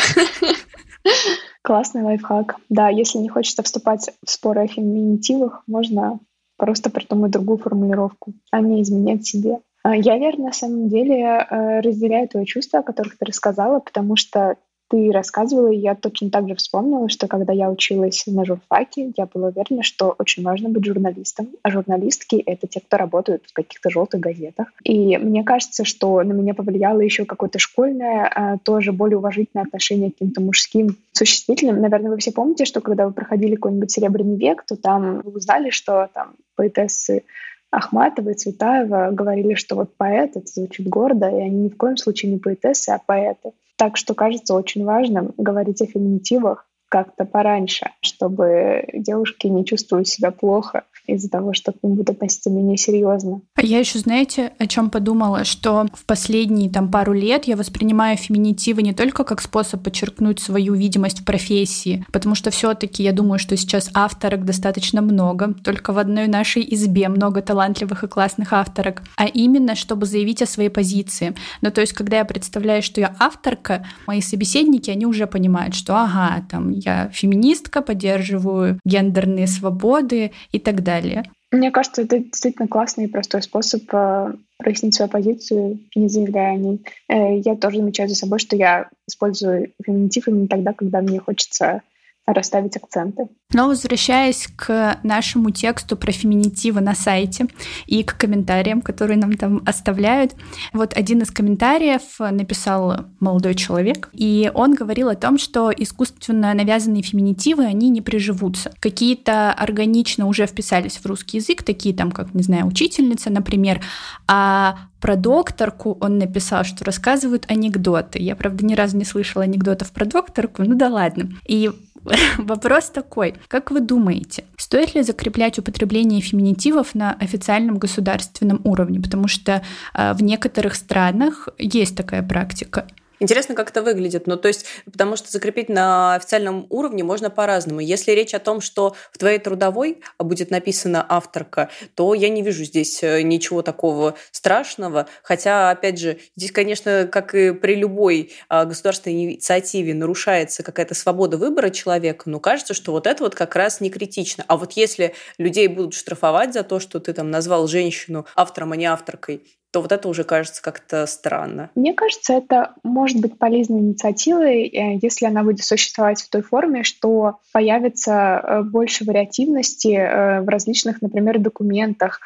Классный 1.63 2.03
лайфхак. 2.03 2.57
Да, 2.69 2.89
если 2.89 3.19
не 3.19 3.29
хочется 3.29 3.63
вступать 3.63 4.11
в 4.25 4.31
споры 4.31 4.65
о 4.65 4.67
феминитивах, 4.67 5.63
можно 5.67 6.19
просто 6.63 6.91
придумать 6.91 7.33
другую 7.33 7.59
формулировку, 7.59 8.35
а 8.53 8.61
не 8.61 8.83
изменять 8.83 9.27
себе. 9.27 9.59
А 9.83 9.97
я, 9.97 10.17
верно, 10.17 10.45
на 10.45 10.53
самом 10.53 10.89
деле 10.89 11.21
э, 11.21 11.81
разделяю 11.81 12.29
твои 12.29 12.45
чувства, 12.45 12.79
о 12.79 12.83
которых 12.85 13.19
ты 13.19 13.25
рассказала, 13.25 13.81
потому 13.81 14.15
что 14.15 14.55
ты 14.93 15.11
рассказывала, 15.11 15.69
и 15.69 15.79
я 15.79 15.95
точно 15.95 16.29
так 16.29 16.47
же 16.47 16.55
вспомнила, 16.55 17.09
что 17.09 17.27
когда 17.27 17.55
я 17.55 17.71
училась 17.71 18.25
на 18.27 18.45
журфаке, 18.45 19.11
я 19.17 19.25
была 19.25 19.49
уверена, 19.49 19.83
что 19.83 20.15
очень 20.19 20.43
важно 20.43 20.69
быть 20.69 20.85
журналистом. 20.85 21.49
А 21.63 21.71
журналистки— 21.71 22.37
это 22.47 22.67
те, 22.67 22.81
кто 22.81 22.99
работают 22.99 23.45
в 23.47 23.55
каких-то 23.55 23.89
желтых 23.89 24.21
газетах. 24.21 24.69
И 24.85 25.17
мне 25.17 25.45
кажется, 25.45 25.87
что 25.87 26.23
на 26.23 26.33
меня 26.33 26.53
повлияло 26.53 27.01
еще 27.01 27.25
какое-то 27.25 27.59
школьное, 27.59 28.31
а, 28.35 28.59
тоже 28.59 28.93
более 28.93 29.17
уважительное 29.17 29.65
отношение 29.65 30.11
к 30.11 30.15
каким-то 30.15 30.43
мужским 30.43 30.99
существительным. 31.13 31.81
Наверное, 31.81 32.11
вы 32.11 32.19
все 32.19 32.31
помните, 32.31 32.67
что 32.67 32.83
когда 32.83 33.07
вы 33.07 33.15
проходили 33.15 33.55
какой-нибудь 33.55 33.91
«Серебряный 33.91 34.37
век», 34.37 34.63
то 34.69 34.77
там 34.77 35.23
вы 35.23 35.33
узнали, 35.33 35.71
что 35.71 36.11
там 36.13 36.35
поэтессы 36.55 37.23
Ахматова 37.71 38.29
и 38.29 38.35
Цветаева 38.35 39.09
говорили, 39.13 39.55
что 39.55 39.75
вот 39.77 39.97
поэт— 39.97 40.33
это 40.37 40.47
звучит 40.47 40.87
гордо, 40.87 41.31
и 41.31 41.41
они 41.41 41.63
ни 41.63 41.69
в 41.71 41.79
коем 41.79 41.97
случае 41.97 42.33
не 42.33 42.39
поэтессы, 42.39 42.91
а 42.91 42.99
поэты. 42.99 43.53
Так 43.77 43.97
что 43.97 44.15
кажется 44.15 44.55
очень 44.55 44.85
важным 44.85 45.33
говорить 45.37 45.81
о 45.83 45.87
феминитивах 45.87 46.69
как-то 46.93 47.25
пораньше, 47.25 47.87
чтобы 48.03 48.85
девушки 48.93 49.47
не 49.47 49.65
чувствовали 49.65 50.05
себя 50.05 50.31
плохо 50.31 50.85
из-за 51.07 51.29
того, 51.29 51.53
что 51.53 51.73
к 51.73 51.83
ним 51.83 51.95
будут 51.95 52.11
относиться 52.11 52.51
менее 52.51 52.77
серьезно. 52.77 53.41
А 53.55 53.63
я 53.63 53.79
еще, 53.79 53.99
знаете, 53.99 54.53
о 54.59 54.67
чем 54.67 54.91
подумала, 54.91 55.45
что 55.45 55.87
в 55.95 56.05
последние 56.05 56.71
там 56.71 56.91
пару 56.91 57.13
лет 57.13 57.47
я 57.47 57.57
воспринимаю 57.57 58.17
феминитивы 58.17 58.83
не 58.83 58.93
только 58.93 59.25
как 59.25 59.41
способ 59.41 59.83
подчеркнуть 59.83 60.39
свою 60.41 60.75
видимость 60.75 61.21
в 61.21 61.25
профессии, 61.25 62.05
потому 62.13 62.35
что 62.35 62.51
все-таки 62.51 63.03
я 63.03 63.13
думаю, 63.13 63.39
что 63.39 63.57
сейчас 63.57 63.91
авторок 63.95 64.45
достаточно 64.45 65.01
много, 65.01 65.55
только 65.65 65.93
в 65.93 65.99
одной 65.99 66.29
нашей 66.29 66.63
избе 66.75 67.09
много 67.09 67.43
талантливых 67.43 68.05
и 68.05 68.09
классных 68.09 68.53
авторок, 68.53 69.03
а 69.17 69.27
именно, 69.27 69.75
чтобы 69.75 70.07
заявить 70.07 70.43
о 70.43 70.47
своей 70.47 70.69
позиции. 70.69 71.35
Ну, 71.63 71.71
то 71.71 71.81
есть, 71.81 71.95
когда 71.95 72.19
я 72.19 72.25
представляю, 72.25 72.83
что 72.83 73.01
я 73.01 73.17
авторка, 73.19 73.87
мои 74.07 74.21
собеседники, 74.21 74.91
они 74.91 75.07
уже 75.07 75.27
понимают, 75.27 75.75
что 75.75 75.97
ага, 75.97 76.45
там, 76.51 76.71
я 76.85 77.09
феминистка, 77.13 77.83
поддерживаю 77.83 78.79
гендерные 78.85 79.47
свободы 79.47 80.33
и 80.51 80.59
так 80.59 80.83
далее. 80.83 81.25
Мне 81.53 81.71
кажется, 81.71 82.03
это 82.03 82.19
действительно 82.19 82.67
классный 82.67 83.05
и 83.05 83.09
простой 83.09 83.43
способ 83.43 83.83
э, 83.93 84.33
прояснить 84.57 84.95
свою 84.95 85.11
позицию, 85.11 85.81
не 85.95 86.09
заявляя 86.09 86.55
о 86.55 86.57
ней. 86.57 86.81
Э, 87.09 87.39
я 87.39 87.57
тоже 87.57 87.77
замечаю 87.77 88.09
за 88.09 88.15
собой, 88.15 88.39
что 88.39 88.57
я 88.57 88.89
использую 89.07 89.73
феминитив 89.85 90.29
именно 90.29 90.49
тогда, 90.49 90.73
когда 90.73 91.03
мне 91.03 91.21
хочется 91.21 91.83
расставить 92.27 92.77
акценты. 92.77 93.29
Но 93.53 93.67
возвращаясь 93.67 94.49
к 94.57 94.99
нашему 95.03 95.51
тексту 95.51 95.97
про 95.97 96.13
феминитивы 96.13 96.81
на 96.81 96.95
сайте 96.95 97.47
и 97.87 98.05
к 98.05 98.17
комментариям, 98.17 98.81
которые 98.81 99.19
нам 99.19 99.35
там 99.35 99.63
оставляют, 99.67 100.35
вот 100.73 100.97
один 100.97 101.23
из 101.23 101.31
комментариев 101.31 102.03
написал 102.19 103.07
молодой 103.21 103.55
человек, 103.55 104.09
и 104.13 104.51
он 104.55 104.75
говорил 104.75 105.09
о 105.09 105.17
том, 105.17 105.37
что 105.39 105.73
искусственно 105.77 106.55
навязанные 106.55 107.03
феминитивы, 107.03 107.65
они 107.65 107.91
не 107.91 108.01
приживутся. 108.01 108.73
Какие-то 108.81 109.53
органично 109.53 110.27
уже 110.27 110.47
вписались 110.47 110.99
в 110.99 111.07
русский 111.07 111.39
язык, 111.39 111.63
такие 111.63 111.95
там, 111.95 112.13
как, 112.13 112.35
не 112.35 112.43
знаю, 112.43 112.67
учительница, 112.67 113.31
например, 113.31 113.81
а 114.29 114.77
про 115.01 115.17
докторку 115.17 115.99
он 116.01 116.19
написал, 116.19 116.63
что 116.63 116.85
рассказывают 116.85 117.47
анекдоты. 117.49 118.21
Я, 118.21 118.37
правда, 118.37 118.65
ни 118.65 118.75
разу 118.75 118.97
не 118.97 119.05
слышала 119.05 119.43
анекдотов 119.43 119.91
про 119.91 120.05
докторку, 120.05 120.63
ну 120.63 120.77
да 120.77 120.89
ладно. 120.89 121.31
И 121.45 121.73
Вопрос 122.39 122.91
такой. 122.91 123.35
Как 123.49 123.71
вы 123.71 123.81
думаете, 123.81 124.45
стоит 124.57 124.95
ли 124.95 125.03
закреплять 125.03 125.59
употребление 125.59 126.21
феминитивов 126.21 126.95
на 126.95 127.13
официальном 127.15 127.79
государственном 127.79 128.61
уровне? 128.65 129.01
Потому 129.01 129.29
что 129.29 129.63
э, 129.95 130.13
в 130.15 130.23
некоторых 130.23 130.75
странах 130.75 131.49
есть 131.59 131.97
такая 131.97 132.23
практика. 132.23 132.87
Интересно, 133.21 133.55
как 133.55 133.71
это 133.71 133.83
выглядит. 133.83 134.27
Ну, 134.27 134.37
то 134.37 134.49
есть, 134.49 134.67
потому 134.85 135.17
что 135.17 135.31
закрепить 135.31 135.69
на 135.69 136.15
официальном 136.15 136.67
уровне 136.71 137.05
можно 137.05 137.31
по-разному. 137.31 137.81
Если 137.81 138.13
речь 138.13 138.35
о 138.35 138.39
том, 138.41 138.61
что 138.61 138.97
в 139.13 139.19
твоей 139.19 139.39
трудовой 139.39 140.03
будет 140.19 140.51
написана 140.51 141.05
авторка, 141.09 141.71
то 141.95 142.15
я 142.15 142.29
не 142.29 142.43
вижу 142.43 142.65
здесь 142.65 143.03
э, 143.03 143.23
ничего 143.23 143.63
такого 143.63 144.17
страшного. 144.33 145.09
Хотя, 145.23 145.71
опять 145.71 145.99
же, 145.99 146.19
здесь, 146.37 146.53
конечно, 146.53 147.09
как 147.11 147.35
и 147.35 147.53
при 147.53 147.77
любой 147.77 148.33
а, 148.49 148.65
государственной 148.65 149.25
инициативе 149.25 149.95
нарушается 149.95 150.63
какая-то 150.63 150.95
свобода 150.95 151.37
выбора 151.37 151.71
человека, 151.71 152.29
но 152.29 152.41
кажется, 152.41 152.75
что 152.75 152.93
вот 152.93 153.07
это 153.07 153.23
вот 153.23 153.35
как 153.35 153.55
раз 153.55 153.81
не 153.81 153.91
критично. 153.91 154.45
А 154.49 154.57
вот 154.57 154.73
если 154.73 155.15
людей 155.39 155.69
будут 155.69 155.95
штрафовать 155.95 156.53
за 156.55 156.65
то, 156.65 156.81
что 156.81 157.01
ты 157.01 157.13
там 157.13 157.31
назвал 157.31 157.69
женщину 157.69 158.27
автором, 158.35 158.73
а 158.73 158.77
не 158.77 158.87
авторкой, 158.87 159.43
то 159.73 159.81
вот 159.81 159.91
это 159.91 160.09
уже 160.09 160.23
кажется 160.23 160.63
как-то 160.63 161.07
странно. 161.07 161.71
Мне 161.75 161.95
кажется, 161.95 162.35
это 162.35 162.75
может 162.83 163.19
быть 163.21 163.39
полезной 163.39 163.81
инициативой, 163.81 164.69
э, 164.69 164.99
если 165.01 165.25
она 165.25 165.43
будет 165.43 165.65
существовать 165.65 166.21
в 166.21 166.29
той 166.29 166.43
форме, 166.43 166.85
что 166.85 167.39
появится 167.53 168.13
э, 168.13 168.63
больше 168.63 169.07
вариативности 169.07 169.97
э, 169.97 170.43
в 170.43 170.49
различных, 170.49 171.01
например, 171.01 171.39
документах 171.39 172.21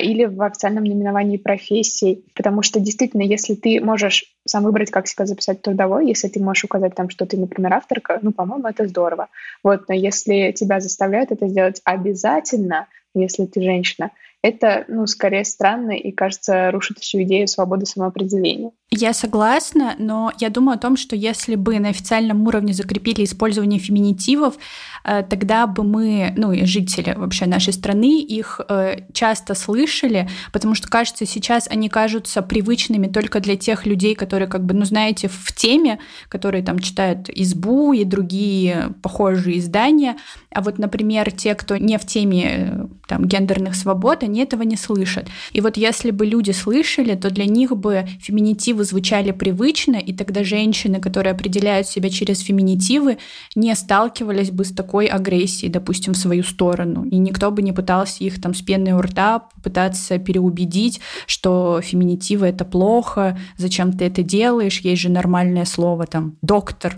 или 0.00 0.26
в 0.26 0.40
официальном 0.42 0.84
наименовании 0.84 1.38
профессий. 1.38 2.24
Потому 2.36 2.62
что 2.62 2.78
действительно, 2.78 3.22
если 3.22 3.56
ты 3.56 3.80
можешь 3.80 4.32
сам 4.46 4.62
выбрать, 4.62 4.92
как 4.92 5.08
себя 5.08 5.26
записать 5.26 5.60
трудовой, 5.60 6.06
если 6.06 6.28
ты 6.28 6.40
можешь 6.40 6.62
указать 6.62 6.94
там, 6.94 7.10
что 7.10 7.26
ты, 7.26 7.36
например, 7.36 7.72
авторка, 7.72 8.20
ну, 8.22 8.30
по-моему, 8.30 8.68
это 8.68 8.86
здорово. 8.86 9.28
Вот, 9.64 9.88
но 9.88 9.94
если 9.94 10.52
тебя 10.52 10.78
заставляют 10.78 11.32
это 11.32 11.48
сделать 11.48 11.80
обязательно, 11.82 12.86
если 13.14 13.46
ты 13.46 13.60
женщина, 13.60 14.12
это, 14.42 14.84
ну, 14.88 15.06
скорее 15.06 15.44
странно 15.44 15.92
и, 15.92 16.12
кажется, 16.12 16.70
рушит 16.70 16.98
всю 16.98 17.22
идею 17.22 17.48
свободы 17.48 17.86
самоопределения. 17.86 18.72
Я 18.94 19.14
согласна, 19.14 19.94
но 19.98 20.32
я 20.38 20.50
думаю 20.50 20.76
о 20.76 20.78
том, 20.78 20.98
что 20.98 21.16
если 21.16 21.54
бы 21.54 21.78
на 21.78 21.88
официальном 21.88 22.46
уровне 22.46 22.74
закрепили 22.74 23.24
использование 23.24 23.80
феминитивов, 23.80 24.56
э, 25.04 25.22
тогда 25.22 25.66
бы 25.66 25.82
мы, 25.82 26.34
ну 26.36 26.52
и 26.52 26.66
жители 26.66 27.14
вообще 27.16 27.46
нашей 27.46 27.72
страны, 27.72 28.20
их 28.20 28.60
э, 28.68 28.98
часто 29.14 29.54
слышали, 29.54 30.28
потому 30.52 30.74
что, 30.74 30.88
кажется, 30.88 31.24
сейчас 31.24 31.68
они 31.70 31.88
кажутся 31.88 32.42
привычными 32.42 33.06
только 33.06 33.40
для 33.40 33.56
тех 33.56 33.86
людей, 33.86 34.14
которые, 34.14 34.46
как 34.46 34.66
бы, 34.66 34.74
ну 34.74 34.84
знаете, 34.84 35.28
в 35.28 35.52
теме, 35.54 35.98
которые 36.28 36.62
там 36.62 36.78
читают 36.78 37.30
«Избу» 37.30 37.94
и 37.94 38.04
другие 38.04 38.92
похожие 39.00 39.58
издания, 39.58 40.18
а 40.50 40.60
вот, 40.60 40.78
например, 40.78 41.32
те, 41.32 41.54
кто 41.54 41.78
не 41.78 41.96
в 41.96 42.04
теме 42.04 42.44
э, 42.46 42.86
там, 43.08 43.24
гендерных 43.24 43.74
свобод, 43.74 44.22
они 44.22 44.40
этого 44.42 44.64
не 44.64 44.76
слышат. 44.76 45.28
И 45.52 45.62
вот 45.62 45.78
если 45.78 46.10
бы 46.10 46.26
люди 46.26 46.50
слышали, 46.50 47.14
то 47.14 47.30
для 47.30 47.46
них 47.46 47.74
бы 47.74 48.06
феминитивы 48.20 48.81
феминитивы 48.82 48.84
звучали 48.84 49.32
привычно, 49.32 49.96
и 49.96 50.12
тогда 50.12 50.44
женщины, 50.44 51.00
которые 51.00 51.32
определяют 51.32 51.86
себя 51.86 52.10
через 52.10 52.40
феминитивы, 52.40 53.18
не 53.56 53.74
сталкивались 53.74 54.50
бы 54.50 54.64
с 54.64 54.72
такой 54.72 55.06
агрессией, 55.06 55.72
допустим, 55.72 56.12
в 56.12 56.16
свою 56.16 56.42
сторону. 56.42 57.04
И 57.04 57.18
никто 57.18 57.50
бы 57.50 57.62
не 57.62 57.72
пытался 57.72 58.24
их 58.24 58.40
там 58.40 58.54
с 58.54 58.62
пеной 58.62 58.92
у 58.92 59.00
рта 59.00 59.40
пытаться 59.62 60.18
переубедить, 60.18 61.00
что 61.26 61.80
феминитивы— 61.82 62.46
это 62.48 62.64
плохо, 62.64 63.36
зачем 63.58 63.92
ты 63.92 64.04
это 64.04 64.22
делаешь, 64.22 64.84
есть 64.84 65.02
же 65.02 65.10
нормальное 65.10 65.64
слово, 65.64 66.06
там, 66.06 66.36
доктор, 66.42 66.94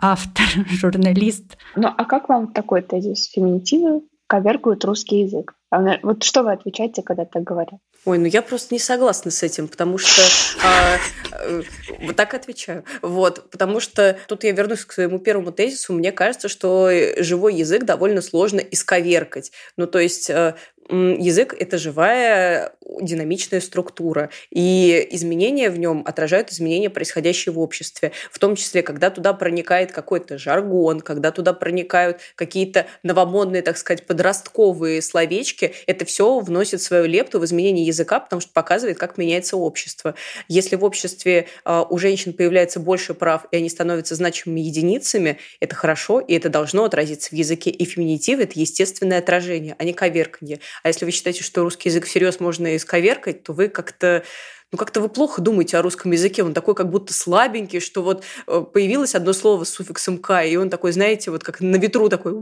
автор, 0.00 0.46
журналист. 0.70 1.56
Ну 1.76 1.88
а 1.96 2.04
как 2.04 2.28
вам 2.28 2.46
такой 2.52 2.82
тезис? 2.82 3.30
Феминитивы 3.34 4.02
коверкуют 4.28 4.84
русский 4.84 5.20
язык. 5.20 5.54
А 5.70 5.98
вот 6.02 6.22
что 6.22 6.42
вы 6.42 6.52
отвечаете, 6.52 7.02
когда 7.02 7.24
так 7.24 7.42
говорят? 7.42 7.80
Ой, 8.06 8.18
ну 8.18 8.26
я 8.26 8.40
просто 8.40 8.72
не 8.72 8.78
согласна 8.78 9.32
с 9.32 9.42
этим, 9.42 9.66
потому 9.66 9.98
что 9.98 10.22
а, 10.62 10.96
э, 11.32 11.62
вот 12.02 12.14
так 12.14 12.34
отвечаю. 12.34 12.84
Вот, 13.02 13.50
потому 13.50 13.80
что 13.80 14.16
тут 14.28 14.44
я 14.44 14.52
вернусь 14.52 14.84
к 14.84 14.92
своему 14.92 15.18
первому 15.18 15.50
тезису. 15.50 15.92
Мне 15.92 16.12
кажется, 16.12 16.48
что 16.48 16.88
живой 17.18 17.56
язык 17.56 17.82
довольно 17.82 18.22
сложно 18.22 18.60
исковеркать. 18.60 19.50
Ну, 19.76 19.88
то 19.88 19.98
есть 19.98 20.30
э, 20.30 20.54
язык— 20.88 21.52
это 21.58 21.78
живая 21.78 22.75
динамичная 23.00 23.60
структура, 23.60 24.30
и 24.50 25.06
изменения 25.10 25.70
в 25.70 25.78
нем 25.78 26.02
отражают 26.06 26.50
изменения, 26.50 26.90
происходящие 26.90 27.52
в 27.52 27.58
обществе, 27.58 28.12
в 28.30 28.38
том 28.38 28.56
числе, 28.56 28.82
когда 28.82 29.10
туда 29.10 29.32
проникает 29.32 29.92
какой-то 29.92 30.38
жаргон, 30.38 31.00
когда 31.00 31.30
туда 31.30 31.52
проникают 31.52 32.18
какие-то 32.34 32.86
новомодные, 33.02 33.62
так 33.62 33.76
сказать, 33.76 34.06
подростковые 34.06 35.02
словечки, 35.02 35.74
это 35.86 36.04
все 36.04 36.38
вносит 36.40 36.80
свою 36.80 37.06
лепту 37.06 37.40
в 37.40 37.44
изменение 37.44 37.84
языка, 37.84 38.20
потому 38.20 38.40
что 38.40 38.52
показывает, 38.52 38.98
как 38.98 39.18
меняется 39.18 39.56
общество. 39.56 40.14
Если 40.48 40.76
в 40.76 40.84
обществе 40.84 41.48
э, 41.64 41.84
у 41.88 41.98
женщин 41.98 42.32
появляется 42.32 42.80
больше 42.80 43.14
прав, 43.14 43.46
и 43.50 43.56
они 43.56 43.68
становятся 43.68 44.14
значимыми 44.14 44.60
единицами, 44.60 45.38
это 45.60 45.74
хорошо, 45.74 46.20
и 46.20 46.34
это 46.34 46.48
должно 46.48 46.84
отразиться 46.84 47.30
в 47.30 47.32
языке. 47.32 47.70
И 47.70 47.84
феминитив— 47.84 48.38
это 48.40 48.58
естественное 48.58 49.18
отражение, 49.18 49.74
а 49.78 49.84
не 49.84 49.92
коверканье. 49.92 50.60
А 50.82 50.88
если 50.88 51.04
вы 51.04 51.10
считаете, 51.10 51.42
что 51.42 51.62
русский 51.62 51.88
язык 51.88 52.06
всерьез 52.06 52.40
можно 52.40 52.75
исковеркать, 52.76 53.42
то 53.42 53.52
вы 53.52 53.68
как-то 53.68 54.24
ну 54.72 54.78
как-то 54.78 55.00
вы 55.00 55.08
плохо 55.08 55.40
думаете 55.40 55.78
о 55.78 55.82
русском 55.82 56.10
языке, 56.10 56.42
он 56.42 56.52
такой 56.52 56.74
как 56.74 56.90
будто 56.90 57.14
слабенький, 57.14 57.80
что 57.80 58.02
вот 58.02 58.24
э, 58.46 58.64
появилось 58.72 59.14
одно 59.14 59.32
слово 59.32 59.64
с 59.64 59.70
суффиксом 59.70 60.18
«к», 60.18 60.44
и 60.44 60.56
он 60.56 60.70
такой, 60.70 60.92
знаете, 60.92 61.30
вот 61.30 61.44
как 61.44 61.60
на 61.60 61.76
ветру 61.76 62.08
такой 62.08 62.32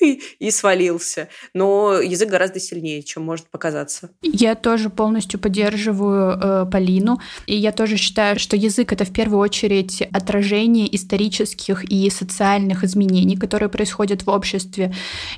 и 0.00 0.50
свалился. 0.50 1.28
Но 1.54 2.00
язык 2.00 2.28
гораздо 2.28 2.60
сильнее, 2.60 3.02
чем 3.02 3.24
может 3.24 3.46
показаться. 3.46 4.10
Я 4.22 4.54
тоже 4.54 4.90
полностью 4.90 5.40
поддерживаю 5.40 6.38
э, 6.38 6.66
Полину. 6.70 7.20
И 7.46 7.56
я 7.56 7.72
тоже 7.72 7.96
считаю, 7.96 8.38
что 8.38 8.56
язык 8.56 8.92
это 8.92 9.04
в 9.04 9.12
первую 9.12 9.40
очередь 9.40 10.02
отражение 10.12 10.94
исторических 10.94 11.84
и 11.84 12.08
социальных 12.10 12.84
изменений, 12.84 13.36
которые 13.36 13.68
происходят 13.68 14.26
в 14.26 14.30
обществе. 14.30 14.94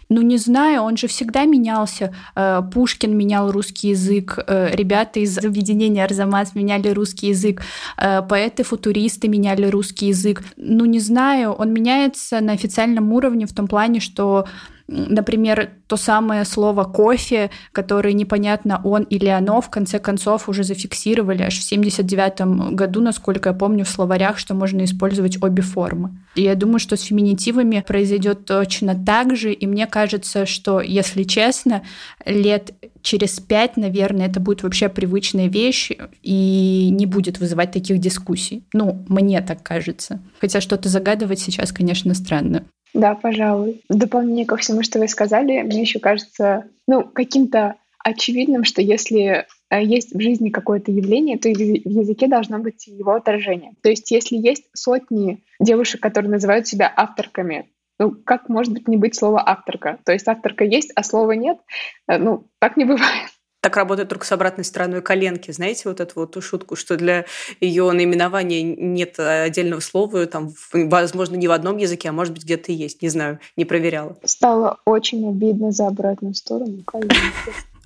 Ну, 0.09 0.23
не 0.23 0.37
знаю, 0.37 0.83
он 0.83 0.97
же 0.97 1.07
всегда 1.07 1.45
менялся. 1.45 2.15
Э, 2.35 2.63
Пушкин 2.73 3.17
менял 3.17 3.51
русский 3.51 3.91
язык, 3.91 4.39
э, 4.47 4.75
ребята 4.75 5.21
из 5.21 5.39
объединения 5.39 6.05
Арзамас 6.05 6.55
меняли 6.55 6.89
русский 6.89 7.29
язык, 7.29 7.63
э, 7.97 8.23
поэты-футуристы 8.23 9.29
меняли 9.29 9.67
русский 9.67 10.09
язык. 10.09 10.43
Ну, 10.57 10.85
не 10.85 11.01
знаю, 11.01 11.53
он 11.53 11.73
меняется 11.73 12.41
на 12.41 12.53
официальном 12.53 13.13
уровне 13.13 13.47
в 13.47 13.55
том 13.55 13.67
плане, 13.67 14.01
что 14.01 14.47
например, 14.89 15.71
то 15.87 15.97
самое 15.97 16.45
слово 16.45 16.85
«кофе», 16.85 17.51
которое 17.73 18.15
непонятно 18.15 18.81
он 18.83 19.03
или 19.03 19.27
оно, 19.27 19.61
в 19.61 19.69
конце 19.69 19.99
концов 19.99 20.49
уже 20.49 20.65
зафиксировали 20.65 21.43
аж 21.43 21.59
в 21.59 21.63
79 21.63 22.73
году, 22.75 23.01
насколько 23.01 23.51
я 23.51 23.55
помню, 23.55 23.85
в 23.85 23.89
словарях, 23.89 24.39
что 24.39 24.55
можно 24.55 24.85
использовать 24.85 25.43
обе 25.43 25.63
формы. 25.63 26.19
И 26.35 26.43
я 26.43 26.55
думаю, 26.55 26.79
что 26.79 26.97
с 26.97 27.03
феминитивами 27.03 27.85
произойдет 27.87 28.47
точно 28.47 28.95
так 28.95 29.37
же, 29.37 29.53
и 29.53 29.67
мне 29.67 29.87
кажется, 29.87 30.47
что, 30.47 30.81
если 30.81 31.23
честно, 31.25 31.83
лет 32.25 32.73
через 33.03 33.41
пять, 33.41 33.77
наверное, 33.77 34.27
это 34.27 34.41
будет 34.41 34.63
вообще 34.63 34.89
привычная 34.89 35.49
вещь 35.49 35.91
и 36.23 36.89
не 36.91 37.07
будет 37.07 37.41
вызывать 37.41 37.73
таких 37.73 37.99
дискуссий. 37.99 38.65
Ну, 38.73 39.05
мне 39.09 39.41
так 39.43 39.63
кажется. 39.63 40.21
Хотя 40.41 40.61
что-то 40.61 40.89
загадывать 40.89 41.41
сейчас, 41.41 41.73
конечно, 41.73 42.15
странно. 42.15 42.65
Да, 42.95 43.15
пожалуй. 43.15 43.83
В 43.89 43.95
дополнение 43.97 44.47
ко 44.47 44.57
всему, 44.57 44.83
что 44.83 44.99
вы 44.99 45.09
сказали, 45.09 45.63
мне 45.63 45.83
еще 45.83 45.99
кажется, 45.99 46.69
ну, 46.87 47.05
каким-то 47.05 47.77
очевидным, 48.03 48.65
что 48.65 48.81
если 48.81 49.47
э, 49.71 49.83
есть 49.83 50.15
в 50.15 50.21
жизни 50.21 50.49
какое-то 50.49 50.91
явление, 50.91 51.39
то 51.39 51.49
в 51.49 51.53
языке 51.53 52.27
должно 52.27 52.59
быть 52.59 52.87
его 52.87 53.13
отражение. 53.13 53.73
То 53.83 53.91
есть 53.91 54.11
если 54.11 54.37
есть 54.37 54.65
сотни 54.73 55.43
девушек, 55.61 56.01
которые 56.01 56.31
называют 56.31 56.67
себя 56.67 56.93
авторками, 56.95 57.69
ну, 57.99 58.13
как 58.13 58.49
может 58.49 58.73
быть 58.73 58.89
не 58.89 58.97
быть 58.97 59.17
слова 59.17 59.43
авторка? 59.45 59.99
То 60.05 60.13
есть 60.13 60.29
авторка 60.29 60.65
есть, 60.65 60.93
а 60.95 61.03
слова 61.03 61.33
нет? 61.33 61.59
Э, 62.07 62.19
ну, 62.19 62.47
так 62.59 62.77
не 62.77 62.85
бывает. 62.85 63.31
Так 63.61 63.77
работает 63.77 64.09
только 64.09 64.25
с 64.25 64.33
обратной 64.33 64.65
стороной 64.65 65.03
коленки. 65.03 65.51
Знаете 65.51 65.89
вот 65.89 66.01
эту 66.01 66.13
вот 66.21 66.43
шутку, 66.43 66.77
что 66.77 66.97
для 66.97 67.25
ее 67.61 67.91
наименования 67.91 68.63
нет 68.63 69.19
отдельного 69.19 69.81
слова, 69.81 70.27
там, 70.27 70.53
возможно, 70.73 71.35
не 71.35 71.49
в 71.49 71.53
одном 71.53 71.77
языке, 71.77 72.11
а 72.11 72.13
может 72.13 72.35
быть, 72.35 72.45
где-то 72.45 72.71
и 72.71 72.75
есть. 72.77 73.03
Не 73.03 73.09
знаю, 73.09 73.41
не 73.57 73.65
проверяла. 73.65 74.17
Стало 74.25 74.79
очень 74.85 75.29
обидно 75.29 75.73
за 75.73 75.89
обратную 75.89 76.35
сторону 76.35 76.83
коленки. 76.87 77.17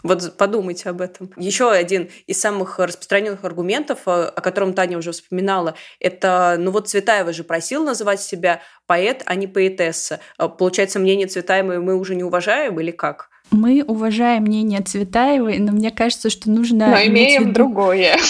Вот 0.03 0.37
подумайте 0.37 0.91
об 0.91 1.01
этом. 1.01 1.31
Еще 1.37 1.71
один 1.71 2.11
из 2.27 2.41
самых 2.41 2.79
распространенных 2.79 3.45
аргументов, 3.45 4.01
э, 4.07 4.25
о 4.25 4.41
котором 4.41 4.75
Таня 4.75 4.99
уже 4.99 5.13
вспоминала, 5.13 5.75
это, 6.01 6.57
ну 6.59 6.73
вот 6.73 6.89
Цветаева 6.89 7.33
же 7.33 7.45
просил 7.45 7.85
называть 7.85 8.21
себя 8.21 8.61
поэт, 8.87 9.23
а 9.27 9.37
не 9.37 9.47
поэтесса. 9.47 10.21
Э, 10.39 10.49
получается, 10.49 10.99
мнение 10.99 11.29
Цветаевой 11.29 11.79
мы 11.79 11.95
уже 11.95 12.15
не 12.17 12.25
уважаем 12.25 12.81
или 12.81 12.91
как? 12.91 13.31
Мы 13.53 13.85
уважаем 13.87 14.45
мнение 14.45 14.81
Цветаевой, 14.81 15.59
но 15.59 15.73
мне 15.73 15.91
кажется, 15.91 16.31
что 16.31 16.51
нужно... 16.51 16.89
Но 16.89 16.97
имеем 16.97 17.43
виду... 17.43 17.55
другое. 17.55 18.19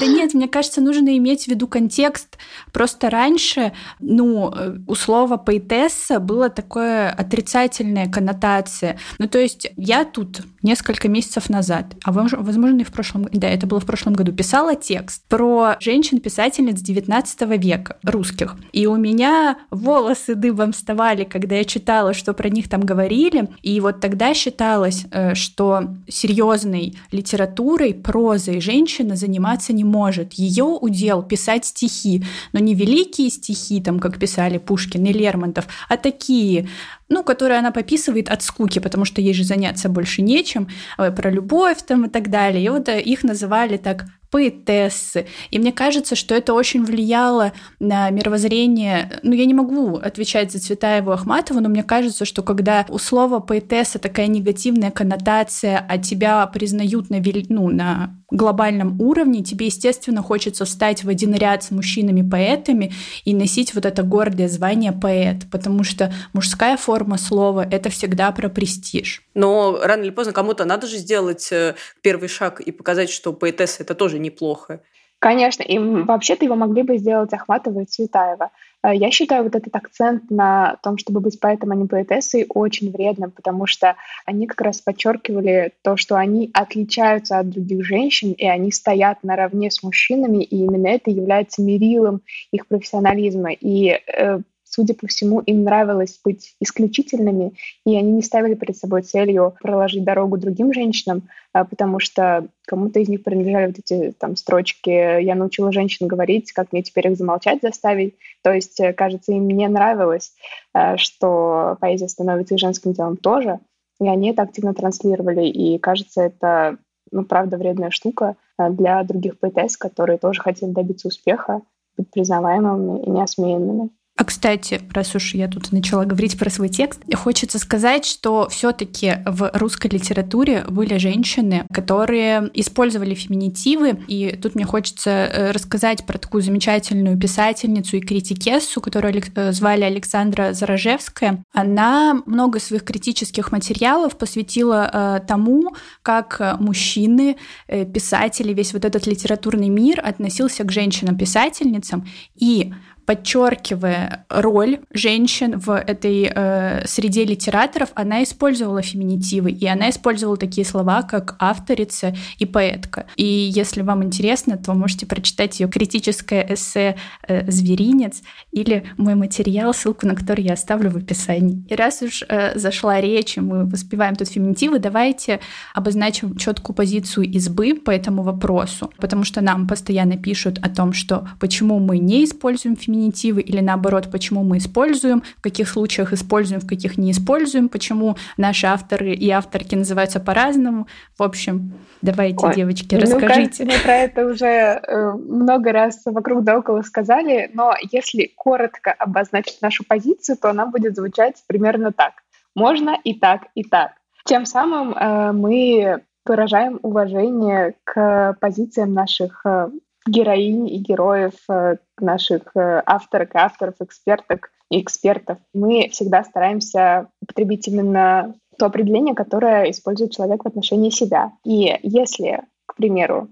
Да 0.00 0.06
нет, 0.06 0.34
мне 0.34 0.48
кажется, 0.48 0.80
нужно 0.80 1.16
иметь 1.16 1.44
в 1.44 1.48
виду 1.48 1.66
контекст. 1.66 2.38
Просто 2.72 3.10
раньше, 3.10 3.72
ну, 4.00 4.54
у 4.86 4.94
слова 4.94 5.36
поэтесса 5.36 6.20
была 6.20 6.48
такая 6.48 7.10
отрицательная 7.10 8.08
коннотация. 8.08 8.98
Ну, 9.18 9.28
то 9.28 9.38
есть 9.38 9.72
я 9.76 10.04
тут 10.04 10.42
несколько 10.62 11.08
месяцев 11.08 11.48
назад, 11.48 11.94
а 12.04 12.12
возможно 12.12 12.80
и 12.80 12.84
в 12.84 12.92
прошлом, 12.92 13.26
да, 13.32 13.48
это 13.48 13.66
было 13.66 13.80
в 13.80 13.86
прошлом 13.86 14.14
году, 14.14 14.32
писала 14.32 14.74
текст 14.74 15.22
про 15.28 15.76
женщин-писательниц 15.80 16.80
19 16.80 17.40
века, 17.58 17.96
русских. 18.04 18.56
И 18.72 18.86
у 18.86 18.96
меня 18.96 19.58
волосы 19.70 20.34
дыбом 20.34 20.72
вставали, 20.72 21.24
когда 21.24 21.56
я 21.56 21.64
читала, 21.64 22.14
что 22.14 22.34
про 22.34 22.48
них 22.48 22.68
там 22.68 22.82
говорили. 22.82 23.48
И 23.62 23.80
вот 23.80 23.97
тогда 24.00 24.34
считалось, 24.34 25.04
э, 25.10 25.34
что 25.34 25.96
серьезной 26.08 26.96
литературой, 27.12 27.94
прозой 27.94 28.60
женщина 28.60 29.16
заниматься 29.16 29.72
не 29.72 29.84
может. 29.84 30.34
Ее 30.34 30.64
удел 30.64 31.22
писать 31.22 31.64
стихи, 31.64 32.24
но 32.52 32.60
не 32.60 32.74
великие 32.74 33.30
стихи, 33.30 33.80
там, 33.80 34.00
как 34.00 34.18
писали 34.18 34.58
Пушкин 34.58 35.04
и 35.04 35.12
Лермонтов, 35.12 35.66
а 35.88 35.96
такие, 35.96 36.68
ну, 37.08 37.22
которые 37.22 37.58
она 37.58 37.70
пописывает 37.70 38.28
от 38.28 38.42
скуки, 38.42 38.78
потому 38.78 39.04
что 39.04 39.20
ей 39.20 39.34
же 39.34 39.44
заняться 39.44 39.88
больше 39.88 40.22
нечем, 40.22 40.68
э, 40.98 41.10
про 41.10 41.30
любовь 41.30 41.78
там 41.86 42.06
и 42.06 42.08
так 42.08 42.30
далее. 42.30 42.64
И 42.64 42.68
вот 42.68 42.88
э, 42.88 43.00
их 43.00 43.24
называли 43.24 43.76
так 43.76 44.06
поэтессы. 44.30 45.26
И 45.50 45.58
мне 45.58 45.72
кажется, 45.72 46.16
что 46.16 46.34
это 46.34 46.54
очень 46.54 46.84
влияло 46.84 47.52
на 47.80 48.10
мировоззрение. 48.10 49.20
Ну, 49.22 49.32
я 49.32 49.46
не 49.46 49.54
могу 49.54 49.96
отвечать 49.96 50.52
за 50.52 50.60
Цветаеву 50.60 51.12
Ахматову, 51.12 51.60
но 51.60 51.68
мне 51.68 51.82
кажется, 51.82 52.24
что 52.24 52.42
когда 52.42 52.84
у 52.88 52.98
слова 52.98 53.40
поэтесса 53.40 53.98
такая 53.98 54.26
негативная 54.26 54.90
коннотация, 54.90 55.84
а 55.88 55.98
тебя 55.98 56.46
признают 56.46 57.10
на, 57.10 57.22
ну, 57.48 57.68
на 57.70 58.18
глобальном 58.30 59.00
уровне, 59.00 59.42
тебе, 59.42 59.66
естественно, 59.66 60.22
хочется 60.22 60.66
встать 60.66 61.02
в 61.02 61.08
один 61.08 61.34
ряд 61.34 61.64
с 61.64 61.70
мужчинами-поэтами 61.70 62.92
и 63.24 63.34
носить 63.34 63.74
вот 63.74 63.86
это 63.86 64.02
гордое 64.02 64.48
звание 64.48 64.92
поэт, 64.92 65.50
потому 65.50 65.82
что 65.82 66.12
мужская 66.34 66.76
форма 66.76 67.16
слова— 67.16 67.66
это 67.70 67.88
всегда 67.88 68.30
про 68.32 68.50
престиж. 68.50 69.22
Но 69.34 69.78
рано 69.82 70.02
или 70.02 70.10
поздно 70.10 70.32
кому-то 70.32 70.64
надо 70.66 70.86
же 70.86 70.98
сделать 70.98 71.48
э, 71.52 71.74
первый 72.02 72.28
шаг 72.28 72.60
и 72.60 72.70
показать, 72.70 73.08
что 73.08 73.32
поэтесса— 73.32 73.76
это 73.82 73.94
тоже 73.94 74.17
неплохо. 74.18 74.80
Конечно, 75.20 75.64
и 75.64 75.78
вообще-то 75.78 76.44
его 76.44 76.54
могли 76.54 76.82
бы 76.82 76.96
сделать 76.96 77.32
Ахматова 77.32 77.80
и 77.80 77.86
Цветаева. 77.86 78.50
Э, 78.84 78.94
я 78.94 79.10
считаю 79.10 79.42
вот 79.42 79.56
этот 79.56 79.74
акцент 79.74 80.30
на 80.30 80.76
том, 80.82 80.96
чтобы 80.96 81.18
быть 81.18 81.40
поэтом, 81.40 81.72
а 81.72 81.74
не 81.74 81.86
поэтессой, 81.86 82.46
очень 82.48 82.92
вредным, 82.92 83.32
потому 83.32 83.66
что 83.66 83.96
они 84.26 84.46
как 84.46 84.60
раз 84.60 84.80
подчеркивали 84.80 85.72
то, 85.82 85.96
что 85.96 86.16
они 86.16 86.50
отличаются 86.54 87.40
от 87.40 87.50
других 87.50 87.84
женщин, 87.84 88.32
и 88.32 88.46
они 88.46 88.70
стоят 88.70 89.24
наравне 89.24 89.72
с 89.72 89.82
мужчинами, 89.82 90.44
и 90.44 90.56
именно 90.56 90.86
это 90.86 91.10
является 91.10 91.62
мерилом 91.62 92.22
их 92.52 92.68
профессионализма. 92.68 93.50
И 93.52 93.88
э, 94.06 94.38
судя 94.70 94.94
по 94.94 95.06
всему, 95.06 95.40
им 95.40 95.64
нравилось 95.64 96.20
быть 96.24 96.54
исключительными, 96.60 97.52
и 97.84 97.96
они 97.96 98.12
не 98.12 98.22
ставили 98.22 98.54
перед 98.54 98.76
собой 98.76 99.02
целью 99.02 99.54
проложить 99.60 100.04
дорогу 100.04 100.36
другим 100.36 100.72
женщинам, 100.72 101.28
а, 101.52 101.64
потому 101.64 102.00
что 102.00 102.46
кому-то 102.66 103.00
из 103.00 103.08
них 103.08 103.22
принадлежали 103.22 103.66
вот 103.66 103.78
эти 103.78 104.12
там 104.18 104.36
строчки 104.36 105.22
«я 105.22 105.34
научила 105.34 105.72
женщин 105.72 106.06
говорить, 106.06 106.52
как 106.52 106.72
мне 106.72 106.82
теперь 106.82 107.08
их 107.08 107.16
замолчать 107.16 107.60
заставить». 107.62 108.14
То 108.42 108.52
есть, 108.52 108.78
э, 108.80 108.92
кажется, 108.92 109.32
им 109.32 109.48
не 109.48 109.68
нравилось, 109.68 110.32
э, 110.74 110.96
что 110.96 111.76
поэзия 111.80 112.08
становится 112.08 112.54
и 112.54 112.58
женским 112.58 112.92
делом 112.92 113.16
тоже, 113.16 113.60
и 114.00 114.08
они 114.08 114.30
это 114.30 114.42
активно 114.42 114.74
транслировали, 114.74 115.46
и 115.46 115.78
кажется, 115.78 116.22
это 116.22 116.78
ну, 117.10 117.24
правда 117.24 117.56
вредная 117.56 117.90
штука 117.90 118.36
э, 118.58 118.70
для 118.70 119.02
других 119.02 119.38
поэтесс, 119.38 119.76
которые 119.76 120.18
тоже 120.18 120.40
хотели 120.40 120.70
добиться 120.70 121.08
успеха, 121.08 121.62
быть 121.96 122.10
признаваемыми 122.10 123.02
и 123.04 123.10
неосмеянными. 123.10 123.90
А 124.18 124.24
кстати, 124.24 124.80
раз 124.92 125.14
уж 125.14 125.34
я 125.34 125.46
тут 125.46 125.70
начала 125.70 126.04
говорить 126.04 126.36
про 126.36 126.50
свой 126.50 126.68
текст, 126.68 127.00
хочется 127.14 127.60
сказать, 127.60 128.04
что 128.04 128.48
все-таки 128.50 129.18
в 129.24 129.48
русской 129.54 129.86
литературе 129.86 130.64
были 130.68 130.98
женщины, 130.98 131.64
которые 131.72 132.50
использовали 132.52 133.14
феминитивы, 133.14 134.00
и 134.08 134.36
тут 134.42 134.56
мне 134.56 134.64
хочется 134.64 135.10
э, 135.10 135.50
рассказать 135.52 136.04
про 136.04 136.18
такую 136.18 136.42
замечательную 136.42 137.16
писательницу 137.16 137.98
и 137.98 138.00
критикессу, 138.00 138.80
которую 138.80 139.22
э, 139.36 139.52
звали 139.52 139.84
Александра 139.84 140.52
Заражевская. 140.52 141.44
Она 141.54 142.20
много 142.26 142.58
своих 142.58 142.82
критических 142.82 143.52
материалов 143.52 144.18
посвятила 144.18 144.90
э, 144.92 145.20
тому, 145.28 145.76
как 146.02 146.56
мужчины, 146.58 147.36
писатели, 147.68 148.52
весь 148.52 148.72
вот 148.72 148.84
этот 148.84 149.06
литературный 149.06 149.68
мир 149.68 150.00
относился 150.04 150.64
к 150.64 150.72
женщинам-писательницам, 150.72 152.04
и 152.34 152.72
подчеркивая 153.08 154.26
роль 154.28 154.80
женщин 154.92 155.58
в 155.58 155.74
этой 155.74 156.30
э, 156.30 156.86
среде 156.86 157.24
литераторов, 157.24 157.88
она 157.94 158.22
использовала 158.22 158.82
феминитивы, 158.82 159.50
и 159.50 159.66
она 159.66 159.88
использовала 159.88 160.36
такие 160.36 160.66
слова, 160.66 161.00
как 161.00 161.34
авторица 161.38 162.14
и 162.36 162.44
поэтка. 162.44 163.06
И 163.16 163.24
если 163.24 163.80
вам 163.80 164.04
интересно, 164.04 164.58
то 164.58 164.74
можете 164.74 165.06
прочитать 165.06 165.58
ее 165.58 165.68
критическое 165.68 166.46
эссе 166.50 166.96
э, 167.26 167.50
«Зверинец» 167.50 168.20
или 168.52 168.84
мой 168.98 169.14
материал, 169.14 169.72
ссылку 169.72 170.06
на 170.06 170.14
который 170.14 170.44
я 170.44 170.52
оставлю 170.52 170.90
в 170.90 170.98
описании. 170.98 171.64
И 171.70 171.74
раз 171.74 172.02
уж 172.02 172.22
э, 172.28 172.58
зашла 172.58 173.00
речь, 173.00 173.38
и 173.38 173.40
мы 173.40 173.64
воспеваем 173.64 174.16
тут 174.16 174.28
феминитивы, 174.28 174.80
давайте 174.80 175.40
обозначим 175.72 176.36
четкую 176.36 176.76
позицию 176.76 177.24
избы 177.30 177.72
по 177.72 177.90
этому 177.90 178.22
вопросу, 178.22 178.92
потому 178.98 179.24
что 179.24 179.40
нам 179.40 179.66
постоянно 179.66 180.18
пишут 180.18 180.58
о 180.58 180.68
том, 180.68 180.92
что 180.92 181.26
почему 181.40 181.78
мы 181.78 181.96
не 181.96 182.22
используем 182.26 182.76
феминитивы, 182.76 182.97
феминитивы 182.98 183.40
или 183.40 183.60
наоборот, 183.60 184.08
почему 184.10 184.42
мы 184.42 184.58
используем, 184.58 185.22
в 185.38 185.42
каких 185.42 185.68
случаях 185.68 186.12
используем, 186.12 186.60
в 186.60 186.66
каких 186.66 186.98
не 186.98 187.12
используем, 187.12 187.68
почему 187.68 188.16
наши 188.36 188.66
авторы 188.66 189.12
и 189.12 189.30
авторки 189.30 189.74
называются 189.74 190.20
по-разному. 190.20 190.86
В 191.16 191.22
общем, 191.22 191.72
давайте, 192.02 192.46
Ой, 192.46 192.54
девочки, 192.54 192.94
ну, 192.94 193.00
расскажите. 193.00 193.28
Кажется, 193.28 193.64
мы 193.64 193.72
про 193.84 193.94
это 193.94 194.26
уже 194.26 194.46
э, 194.46 195.12
много 195.12 195.72
раз 195.72 196.02
вокруг 196.04 196.44
да 196.44 196.58
около 196.58 196.82
сказали, 196.82 197.50
но 197.54 197.74
если 197.92 198.30
коротко 198.36 198.92
обозначить 198.92 199.62
нашу 199.62 199.84
позицию, 199.84 200.36
то 200.36 200.50
она 200.50 200.66
будет 200.66 200.96
звучать 200.96 201.42
примерно 201.46 201.92
так. 201.92 202.12
Можно 202.54 202.98
и 203.04 203.14
так, 203.14 203.42
и 203.54 203.62
так. 203.62 203.92
Тем 204.24 204.44
самым 204.44 204.92
э, 204.92 205.32
мы 205.32 206.02
выражаем 206.26 206.78
уважение 206.82 207.74
к 207.84 208.36
позициям 208.40 208.92
наших 208.92 209.42
э, 209.46 209.68
героинь 210.08 210.68
и 210.68 210.78
героев 210.78 211.34
э, 211.48 211.76
наших 212.00 212.56
э, 212.56 212.82
авторок, 212.86 213.34
авторов, 213.34 213.74
эксперток 213.80 214.50
и 214.70 214.80
экспертов. 214.80 215.38
Мы 215.54 215.88
всегда 215.90 216.24
стараемся 216.24 217.08
употребить 217.22 217.68
именно 217.68 218.34
то 218.58 218.66
определение, 218.66 219.14
которое 219.14 219.70
использует 219.70 220.12
человек 220.12 220.44
в 220.44 220.48
отношении 220.48 220.90
себя. 220.90 221.32
И 221.44 221.78
если, 221.82 222.42
к 222.66 222.74
примеру, 222.74 223.28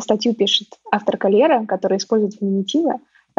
статью 0.00 0.34
пишет 0.34 0.66
автор 0.90 1.16
Лера, 1.30 1.64
которая 1.66 1.98
использует 1.98 2.34
феминитивы, 2.34 2.94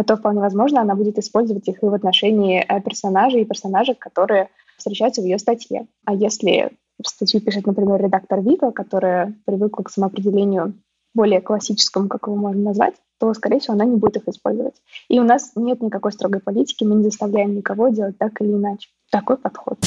то 0.05 0.15
вполне 0.15 0.39
возможно 0.39 0.81
она 0.81 0.95
будет 0.95 1.17
использовать 1.17 1.67
их 1.67 1.83
и 1.83 1.85
в 1.85 1.93
отношении 1.93 2.65
э, 2.67 2.81
персонажей 2.81 3.41
и 3.41 3.45
персонажек, 3.45 3.99
которые 3.99 4.49
встречаются 4.77 5.21
в 5.21 5.25
ее 5.25 5.37
статье. 5.37 5.87
А 6.05 6.13
если 6.13 6.71
статью 7.05 7.41
пишет, 7.41 7.67
например, 7.67 8.01
редактор 8.01 8.41
Вика, 8.41 8.71
которая 8.71 9.35
привыкла 9.45 9.83
к 9.83 9.89
самоопределению 9.89 10.73
более 11.13 11.41
классическому, 11.41 12.07
как 12.07 12.27
его 12.27 12.35
можно 12.35 12.61
назвать, 12.61 12.95
то, 13.19 13.33
скорее 13.33 13.59
всего, 13.59 13.75
она 13.75 13.85
не 13.85 13.97
будет 13.97 14.17
их 14.17 14.27
использовать. 14.27 14.75
И 15.07 15.19
у 15.19 15.23
нас 15.23 15.51
нет 15.55 15.81
никакой 15.81 16.11
строгой 16.11 16.41
политики, 16.41 16.83
мы 16.83 16.95
не 16.95 17.03
заставляем 17.03 17.55
никого 17.55 17.89
делать 17.89 18.17
так 18.17 18.41
или 18.41 18.51
иначе. 18.51 18.89
Такой 19.11 19.37
подход. 19.37 19.77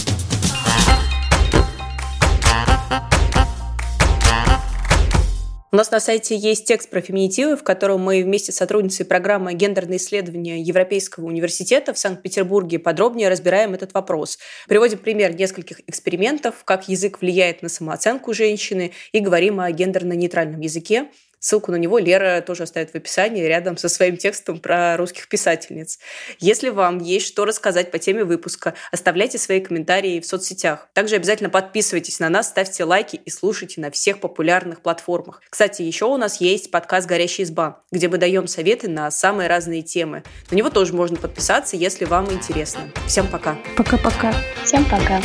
У 5.74 5.76
нас 5.76 5.90
на 5.90 5.98
сайте 5.98 6.36
есть 6.36 6.66
текст 6.66 6.88
про 6.88 7.00
феминитивы, 7.00 7.56
в 7.56 7.64
котором 7.64 8.00
мы 8.00 8.22
вместе 8.22 8.52
с 8.52 8.54
сотрудницей 8.54 9.04
программы 9.04 9.54
«Гендерные 9.54 9.96
исследования 9.96 10.62
Европейского 10.62 11.26
университета» 11.26 11.92
в 11.92 11.98
Санкт-Петербурге 11.98 12.78
подробнее 12.78 13.28
разбираем 13.28 13.74
этот 13.74 13.92
вопрос. 13.92 14.38
Приводим 14.68 14.98
пример 14.98 15.34
нескольких 15.34 15.80
экспериментов, 15.88 16.62
как 16.64 16.88
язык 16.88 17.20
влияет 17.20 17.62
на 17.62 17.68
самооценку 17.68 18.32
женщины, 18.34 18.92
и 19.10 19.18
говорим 19.18 19.58
о 19.58 19.68
гендерно-нейтральном 19.72 20.60
языке, 20.60 21.08
Ссылку 21.44 21.72
на 21.72 21.76
него 21.76 21.98
Лера 21.98 22.40
тоже 22.40 22.62
оставит 22.62 22.92
в 22.92 22.94
описании 22.94 23.44
рядом 23.44 23.76
со 23.76 23.90
своим 23.90 24.16
текстом 24.16 24.60
про 24.60 24.96
русских 24.96 25.28
писательниц. 25.28 25.98
Если 26.38 26.70
вам 26.70 26.96
есть 27.00 27.26
что 27.26 27.44
рассказать 27.44 27.90
по 27.90 27.98
теме 27.98 28.24
выпуска, 28.24 28.72
оставляйте 28.90 29.36
свои 29.36 29.60
комментарии 29.60 30.20
в 30.20 30.26
соцсетях. 30.26 30.88
Также 30.94 31.16
обязательно 31.16 31.50
подписывайтесь 31.50 32.18
на 32.18 32.30
нас, 32.30 32.48
ставьте 32.48 32.84
лайки 32.84 33.16
и 33.16 33.28
слушайте 33.28 33.82
на 33.82 33.90
всех 33.90 34.20
популярных 34.20 34.80
платформах. 34.80 35.42
Кстати, 35.50 35.82
еще 35.82 36.06
у 36.06 36.16
нас 36.16 36.40
есть 36.40 36.70
подкаст 36.70 37.06
«Горящая 37.06 37.44
изба», 37.44 37.82
где 37.92 38.08
мы 38.08 38.16
даем 38.16 38.46
советы 38.46 38.88
на 38.88 39.10
самые 39.10 39.46
разные 39.46 39.82
темы. 39.82 40.22
На 40.50 40.56
него 40.56 40.70
тоже 40.70 40.94
можно 40.94 41.18
подписаться, 41.18 41.76
если 41.76 42.06
вам 42.06 42.32
интересно. 42.32 42.90
Всем 43.06 43.26
пока. 43.26 43.58
Пока-пока. 43.76 44.32
Всем 44.64 44.82
пока. 44.86 45.20